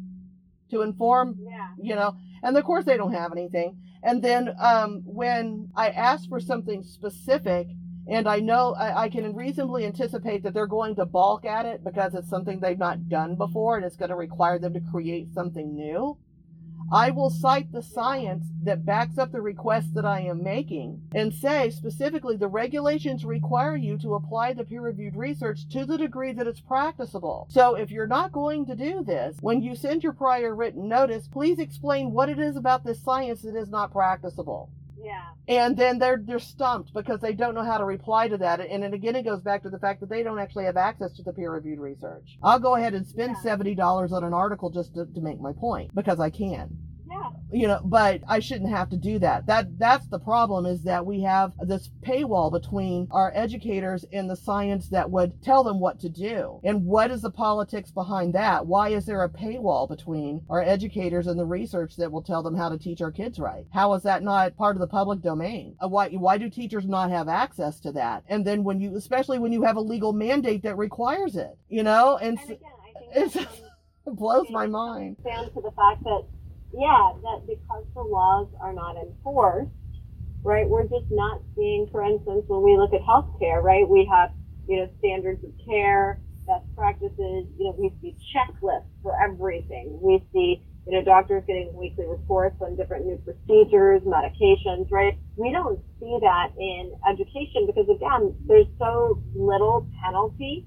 [0.71, 1.71] to inform, yeah.
[1.81, 2.17] you know?
[2.45, 3.77] And of course, they don't have anything.
[4.05, 7.69] And then um, when I ask for something specific,
[8.07, 11.83] and I know I, I, can reasonably anticipate that they're going to balk at it
[11.83, 15.33] because it's something they've not done before and it's going to require them to create
[15.33, 16.19] something new.
[16.93, 21.33] I will cite the science that backs up the request that I am making and
[21.33, 26.33] say specifically the regulations require you to apply the peer reviewed research to the degree
[26.33, 27.47] that it's practicable.
[27.51, 31.29] So if you're not going to do this, when you send your prior written notice,
[31.29, 34.71] please explain what it is about this science that is not practicable.
[35.05, 35.23] Yeah.
[35.47, 38.61] And then they're they're stumped because they don't know how to reply to that.
[38.61, 41.13] And then again, it goes back to the fact that they don't actually have access
[41.17, 42.39] to the peer-reviewed research.
[42.43, 43.43] I'll go ahead and spend yeah.
[43.43, 46.71] seventy dollars on an article just to, to make my point because I can
[47.53, 49.47] you know but i shouldn't have to do that.
[49.47, 54.37] That that's the problem is that we have this paywall between our educators and the
[54.37, 56.61] science that would tell them what to do.
[56.65, 58.67] And what is the politics behind that?
[58.67, 62.57] Why is there a paywall between our educators and the research that will tell them
[62.57, 63.67] how to teach our kids right?
[63.73, 65.77] How is that not part of the public domain?
[65.83, 68.25] Uh, why why do teachers not have access to that?
[68.29, 71.83] And then when you especially when you have a legal mandate that requires it you
[71.83, 72.17] know?
[72.17, 72.61] And, and again,
[73.17, 73.49] I think
[74.07, 75.17] it blows my mind.
[75.25, 76.25] down to the fact that
[76.77, 79.71] yeah, that because the laws are not enforced,
[80.45, 84.31] right, we're just not seeing, for instance, when we look at healthcare, right, we have,
[84.69, 89.99] you know, standards of care, best practices, you know, we see checklists for everything.
[90.03, 95.19] We see, you know, doctors getting weekly reports on different new procedures, medications, right?
[95.37, 100.67] We don't see that in education because again, there's so little penalty.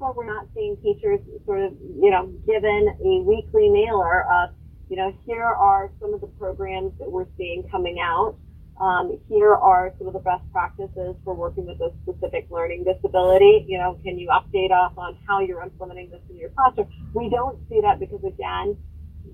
[0.00, 4.50] So we're not seeing teachers sort of, you know, given a weekly mailer of
[4.88, 8.36] you know, here are some of the programs that we're seeing coming out.
[8.78, 13.64] um, here are some of the best practices for working with a specific learning disability.
[13.66, 16.88] You know, can you update us on how you're implementing this in your classroom?
[17.14, 18.76] We don't see that because again,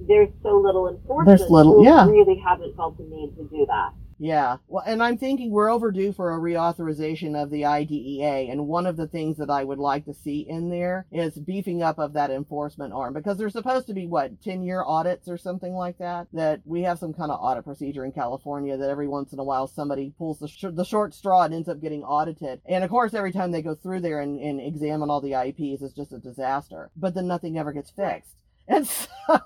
[0.07, 1.39] there's so little enforcement.
[1.41, 2.07] There's little, yeah.
[2.09, 3.91] Really haven't felt the need to do that.
[4.23, 4.59] Yeah.
[4.69, 8.53] Well, and I'm thinking we're overdue for a reauthorization of the IDEA.
[8.53, 11.83] And one of the things that I would like to see in there is beefing
[11.83, 15.37] up of that enforcement arm because there's supposed to be what 10 year audits or
[15.37, 16.29] something like that.
[16.33, 19.45] That we have some kind of audit procedure in California that every once in a
[19.45, 22.61] while somebody pulls the, sh- the short straw and ends up getting audited.
[22.65, 25.83] And of course, every time they go through there and, and examine all the IEPs,
[25.83, 26.93] it's just a disaster.
[26.97, 28.37] But then nothing ever gets fixed.
[28.69, 28.87] And
[29.27, 29.41] so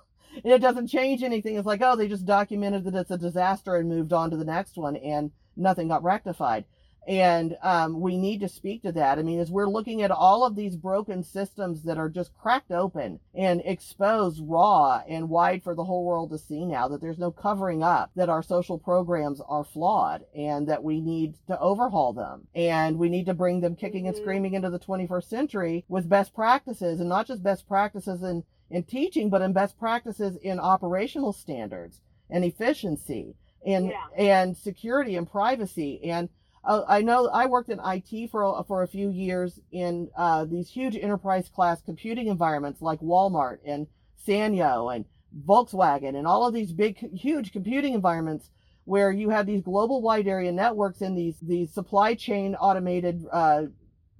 [0.44, 1.56] and it doesn't change anything.
[1.56, 4.44] It's like, oh, they just documented that it's a disaster and moved on to the
[4.44, 6.64] next one, and nothing got rectified.
[7.06, 9.18] And um, we need to speak to that.
[9.18, 12.72] I mean, as we're looking at all of these broken systems that are just cracked
[12.72, 17.18] open and exposed raw and wide for the whole world to see now, that there's
[17.18, 22.12] no covering up, that our social programs are flawed and that we need to overhaul
[22.12, 22.48] them.
[22.56, 24.24] And we need to bring them kicking and mm-hmm.
[24.24, 28.82] screaming into the 21st century with best practices and not just best practices in in
[28.82, 32.00] teaching, but in best practices in operational standards
[32.30, 34.06] and efficiency and yeah.
[34.16, 36.00] and security and privacy.
[36.04, 36.28] And
[36.64, 40.44] uh, I know I worked in IT for a, for a few years in uh,
[40.44, 43.86] these huge enterprise class computing environments like Walmart and
[44.26, 45.04] Sanyo and
[45.46, 48.50] Volkswagen and all of these big huge computing environments
[48.84, 53.62] where you have these global wide area networks and these these supply chain automated uh,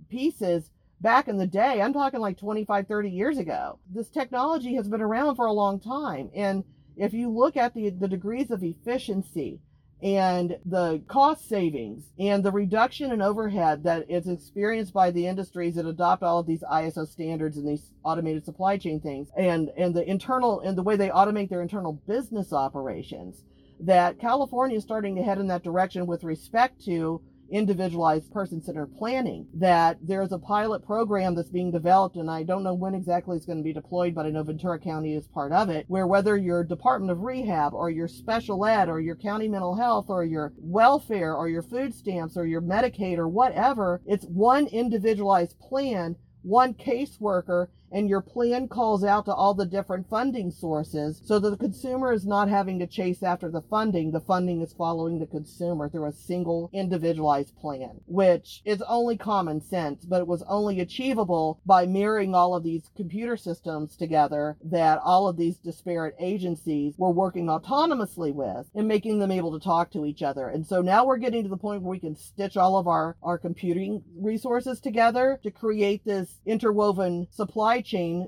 [0.09, 0.71] pieces
[1.01, 3.79] back in the day, I'm talking like 25, 30 years ago.
[3.93, 6.31] This technology has been around for a long time.
[6.35, 6.65] And
[6.97, 9.61] if you look at the, the degrees of efficiency
[10.03, 15.75] and the cost savings and the reduction in overhead that is experienced by the industries
[15.75, 19.95] that adopt all of these ISO standards and these automated supply chain things and, and
[19.95, 23.43] the internal and the way they automate their internal business operations,
[23.81, 28.95] that California is starting to head in that direction with respect to individualized person centered
[28.97, 29.47] planning.
[29.55, 33.47] That there's a pilot program that's being developed, and I don't know when exactly it's
[33.47, 36.37] going to be deployed, but I know Ventura County is part of it, where whether
[36.37, 40.53] your Department of Rehab or your special ed or your county mental health or your
[40.59, 46.75] welfare or your food stamps or your Medicaid or whatever, it's one individualized plan, one
[46.75, 51.57] caseworker and your plan calls out to all the different funding sources so that the
[51.57, 54.11] consumer is not having to chase after the funding.
[54.11, 59.63] The funding is following the consumer through a single individualized plan, which is only common
[59.63, 65.01] sense, but it was only achievable by mirroring all of these computer systems together that
[65.03, 69.91] all of these disparate agencies were working autonomously with and making them able to talk
[69.93, 70.49] to each other.
[70.49, 73.17] And so now we're getting to the point where we can stitch all of our,
[73.23, 77.81] our computing resources together to create this interwoven supply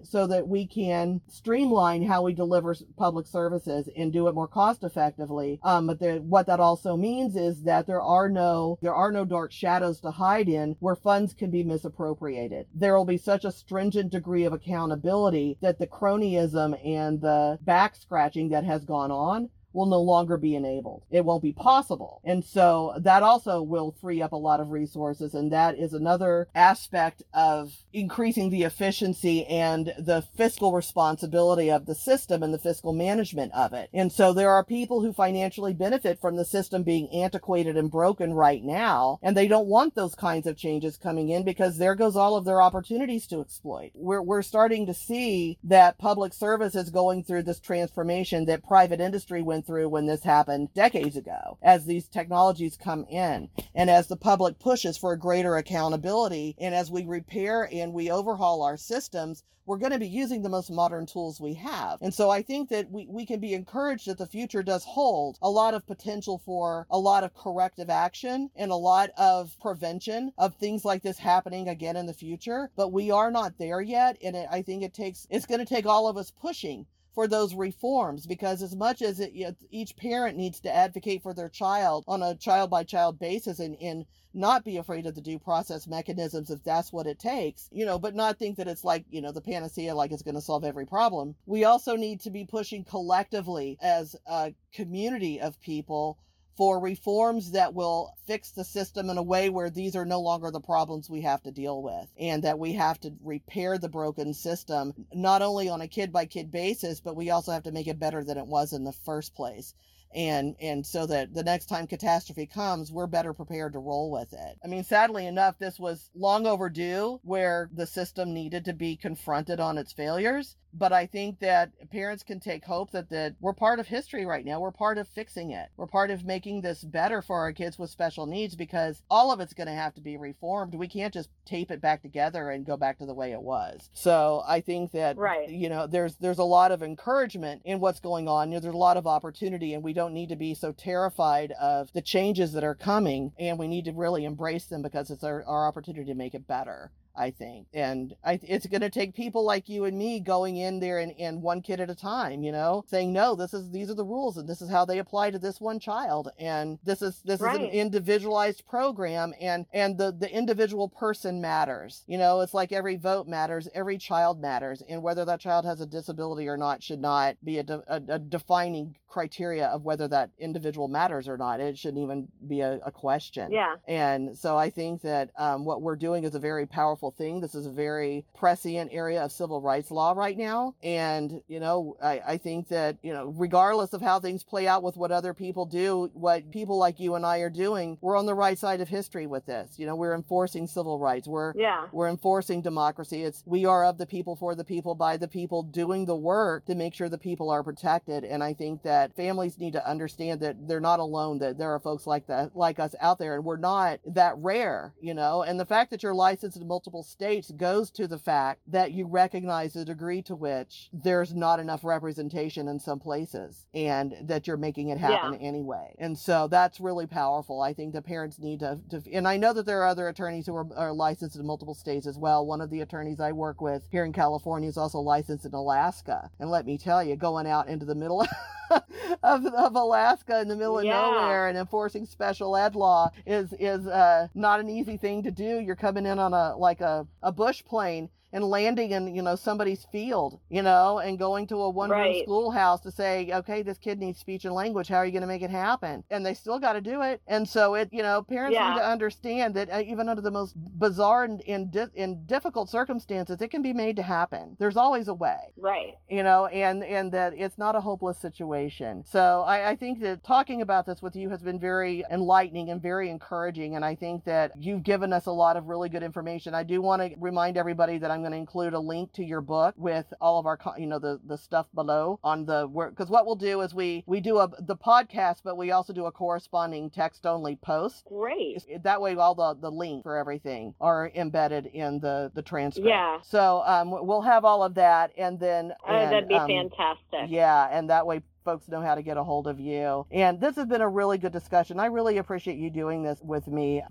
[0.04, 4.84] so that we can streamline how we deliver public services and do it more cost
[4.84, 5.58] effectively.
[5.62, 9.52] Um, but what that also means is that there are no there are no dark
[9.52, 12.66] shadows to hide in where funds can be misappropriated.
[12.74, 17.96] There will be such a stringent degree of accountability that the cronyism and the back
[17.96, 21.04] scratching that has gone on will no longer be enabled.
[21.10, 22.20] It won't be possible.
[22.24, 25.34] And so that also will free up a lot of resources.
[25.34, 31.94] And that is another aspect of increasing the efficiency and the fiscal responsibility of the
[31.94, 33.90] system and the fiscal management of it.
[33.92, 38.32] And so there are people who financially benefit from the system being antiquated and broken
[38.34, 39.18] right now.
[39.22, 42.44] And they don't want those kinds of changes coming in because there goes all of
[42.44, 43.90] their opportunities to exploit.
[43.94, 49.00] We're, we're starting to see that public service is going through this transformation that private
[49.00, 54.06] industry went through when this happened decades ago as these technologies come in and as
[54.06, 59.42] the public pushes for greater accountability and as we repair and we overhaul our systems
[59.68, 61.98] we're going to be using the most modern tools we have.
[62.00, 65.38] And so I think that we, we can be encouraged that the future does hold
[65.42, 70.32] a lot of potential for a lot of corrective action and a lot of prevention
[70.38, 72.70] of things like this happening again in the future.
[72.76, 74.16] But we are not there yet.
[74.24, 76.86] And it, I think it takes, it's going to take all of us pushing
[77.18, 79.32] for those reforms because as much as it,
[79.72, 83.76] each parent needs to advocate for their child on a child by child basis and,
[83.82, 87.84] and not be afraid of the due process mechanisms if that's what it takes, you
[87.84, 90.40] know, but not think that it's like, you know, the panacea, like it's going to
[90.40, 91.34] solve every problem.
[91.44, 96.20] We also need to be pushing collectively as a community of people
[96.58, 100.50] for reforms that will fix the system in a way where these are no longer
[100.50, 104.34] the problems we have to deal with and that we have to repair the broken
[104.34, 107.86] system not only on a kid by kid basis but we also have to make
[107.86, 109.72] it better than it was in the first place
[110.14, 114.32] and and so that the next time catastrophe comes we're better prepared to roll with
[114.32, 118.96] it i mean sadly enough this was long overdue where the system needed to be
[118.96, 123.52] confronted on its failures but I think that parents can take hope that that we're
[123.52, 124.60] part of history right now.
[124.60, 125.68] We're part of fixing it.
[125.76, 129.40] We're part of making this better for our kids with special needs because all of
[129.40, 130.74] it's going to have to be reformed.
[130.74, 133.88] We can't just tape it back together and go back to the way it was.
[133.94, 135.48] So I think that right.
[135.48, 138.50] you know there's there's a lot of encouragement in what's going on.
[138.50, 141.50] You know, there's a lot of opportunity, and we don't need to be so terrified
[141.60, 145.24] of the changes that are coming, and we need to really embrace them because it's
[145.24, 146.92] our, our opportunity to make it better.
[147.18, 147.66] I think.
[147.74, 151.12] And I, it's going to take people like you and me going in there and,
[151.18, 154.04] and one kid at a time, you know, saying, no, this is, these are the
[154.04, 156.30] rules and this is how they apply to this one child.
[156.38, 157.56] And this is, this right.
[157.56, 162.04] is an individualized program and, and the, the individual person matters.
[162.06, 164.82] You know, it's like every vote matters, every child matters.
[164.88, 168.14] And whether that child has a disability or not should not be a, de- a,
[168.14, 171.60] a defining criteria of whether that individual matters or not.
[171.60, 173.50] It shouldn't even be a, a question.
[173.50, 173.76] Yeah.
[173.86, 177.40] And so I think that um, what we're doing is a very powerful thing.
[177.40, 180.74] This is a very prescient area of civil rights law right now.
[180.82, 184.82] And, you know, I, I think that, you know, regardless of how things play out
[184.82, 188.26] with what other people do, what people like you and I are doing, we're on
[188.26, 189.78] the right side of history with this.
[189.78, 191.28] You know, we're enforcing civil rights.
[191.28, 191.86] We're, yeah.
[191.92, 193.22] we're enforcing democracy.
[193.22, 196.66] It's, we are of the people, for the people, by the people, doing the work
[196.66, 198.24] to make sure the people are protected.
[198.24, 201.80] And I think that families need to understand that they're not alone, that there are
[201.80, 205.58] folks like that, like us out there, and we're not that rare, you know, and
[205.58, 209.72] the fact that you're licensed in multiple states goes to the fact that you recognize
[209.72, 214.88] the degree to which there's not enough representation in some places and that you're making
[214.88, 215.46] it happen yeah.
[215.46, 215.94] anyway.
[215.98, 217.60] And so that's really powerful.
[217.60, 220.46] I think the parents need to, to, and I know that there are other attorneys
[220.46, 222.46] who are, are licensed in multiple states as well.
[222.46, 226.30] One of the attorneys I work with here in California is also licensed in Alaska.
[226.40, 228.26] And let me tell you, going out into the middle
[229.22, 231.00] of, of Alaska in the middle of yeah.
[231.00, 235.58] nowhere and enforcing special ed law is is uh, not an easy thing to do.
[235.60, 239.36] You're coming in on a like a, a bush plane and landing in you know
[239.36, 242.24] somebody's field you know and going to a one room right.
[242.24, 244.88] schoolhouse to say okay this kid needs speech and language.
[244.88, 246.04] How are you going to make it happen?
[246.10, 247.22] And they still got to do it.
[247.26, 248.70] And so it you know parents yeah.
[248.70, 253.40] need to understand that uh, even under the most bizarre and in, in difficult circumstances
[253.40, 254.56] it can be made to happen.
[254.58, 255.94] There's always a way right.
[256.08, 259.04] you know and and that it's not a hopeless situation.
[259.06, 262.82] So I, I think that talking about this with you has been very enlightening and
[262.82, 266.54] very encouraging and i think that you've given us a lot of really good information.
[266.54, 269.24] I do want to remind everybody that i'm I'm going to include a link to
[269.24, 272.90] your book with all of our, you know, the the stuff below on the work.
[272.90, 276.06] Because what we'll do is we we do a the podcast, but we also do
[276.06, 278.04] a corresponding text only post.
[278.08, 278.64] Great.
[278.82, 282.88] That way, all the the link for everything are embedded in the the transcript.
[282.88, 283.20] Yeah.
[283.22, 287.28] So um, we'll have all of that, and then oh, and, that'd be um, fantastic.
[287.28, 290.06] Yeah, and that way folks know how to get a hold of you.
[290.10, 291.78] And this has been a really good discussion.
[291.78, 293.82] I really appreciate you doing this with me.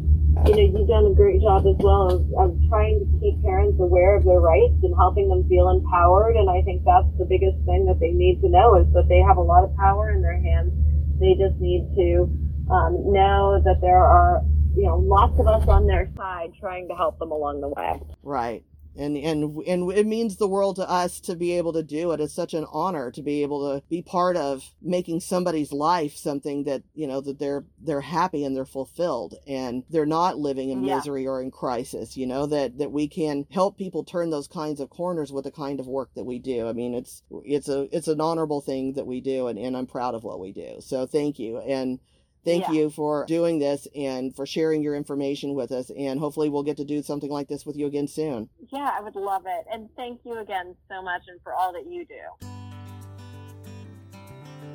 [0.47, 3.78] You know, you've done a great job as well of, of trying to keep parents
[3.80, 6.38] aware of their rights and helping them feel empowered.
[6.38, 9.22] And I think that's the biggest thing that they need to know is that they
[9.22, 10.74] have a lot of power in their hands.
[11.22, 12.26] They just need to
[12.74, 14.41] um, know that there are,
[14.76, 18.01] you know, lots of us on their side trying to help them along the way.
[18.24, 18.64] Right
[18.98, 22.20] and and and it means the world to us to be able to do it.
[22.20, 26.64] It's such an honor to be able to be part of making somebody's life something
[26.66, 30.86] that you know that they're they're happy and they're fulfilled and they're not living in
[30.86, 31.30] misery yeah.
[31.30, 32.18] or in crisis.
[32.18, 35.52] You know that that we can help people turn those kinds of corners with the
[35.52, 36.68] kind of work that we do.
[36.68, 39.88] I mean, it's it's a it's an honorable thing that we do, and, and I'm
[39.88, 40.78] proud of what we do.
[40.80, 42.00] So thank you and
[42.48, 42.72] thank yeah.
[42.72, 45.91] you for doing this and for sharing your information with us.
[45.98, 48.50] And hopefully, we'll get to do something like this with you again soon.
[48.72, 49.66] Yeah, I would love it.
[49.72, 52.48] And thank you again so much and for all that you do.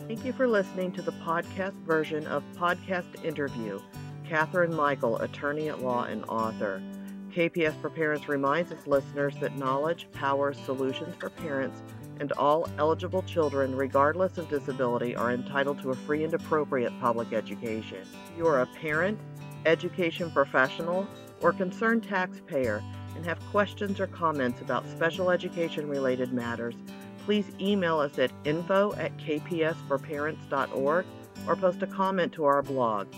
[0.07, 3.81] Thank you for listening to the podcast version of Podcast Interview.
[4.29, 6.83] Catherine Michael, attorney at law and author.
[7.35, 11.83] KPS for Parents reminds its listeners that knowledge powers solutions for parents
[12.23, 17.33] and all eligible children, regardless of disability, are entitled to a free and appropriate public
[17.33, 17.99] education.
[18.01, 19.19] If you are a parent,
[19.67, 21.05] education professional,
[21.41, 22.81] or concerned taxpayer
[23.17, 26.77] and have questions or comments about special education related matters,
[27.25, 31.07] please email us at info at kpsforparents.org
[31.49, 33.09] or post a comment to our blog.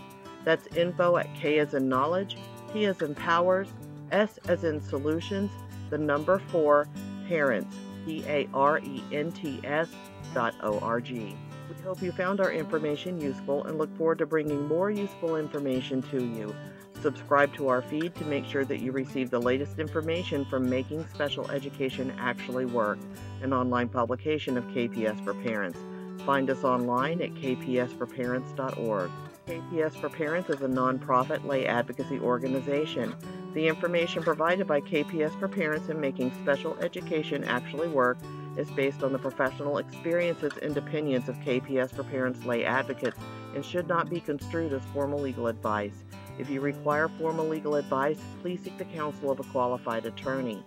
[0.44, 2.38] That's info at K as in knowledge,
[2.72, 3.68] P as in powers,
[4.10, 5.50] S as in solutions,
[5.90, 6.88] the number four,
[7.28, 9.88] parents P-A-R-E-N-T-S
[10.32, 11.36] dot O-R-G.
[11.68, 16.02] We hope you found our information useful and look forward to bringing more useful information
[16.02, 16.54] to you.
[17.00, 21.06] Subscribe to our feed to make sure that you receive the latest information from Making
[21.12, 22.98] Special Education Actually Work,
[23.42, 25.78] an online publication of KPS for Parents.
[26.24, 29.10] Find us online at kpsforparents.org.
[29.46, 33.14] KPS for Parents is a nonprofit lay advocacy organization.
[33.52, 38.16] The information provided by KPS for Parents in making special education actually work
[38.56, 43.18] is based on the professional experiences and opinions of KPS for Parents lay advocates
[43.54, 46.04] and should not be construed as formal legal advice.
[46.38, 50.64] If you require formal legal advice, please seek the counsel of a qualified attorney.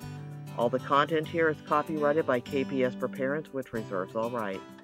[0.55, 4.76] All the content here is copyrighted by KPS for Parents, which reserves all rights.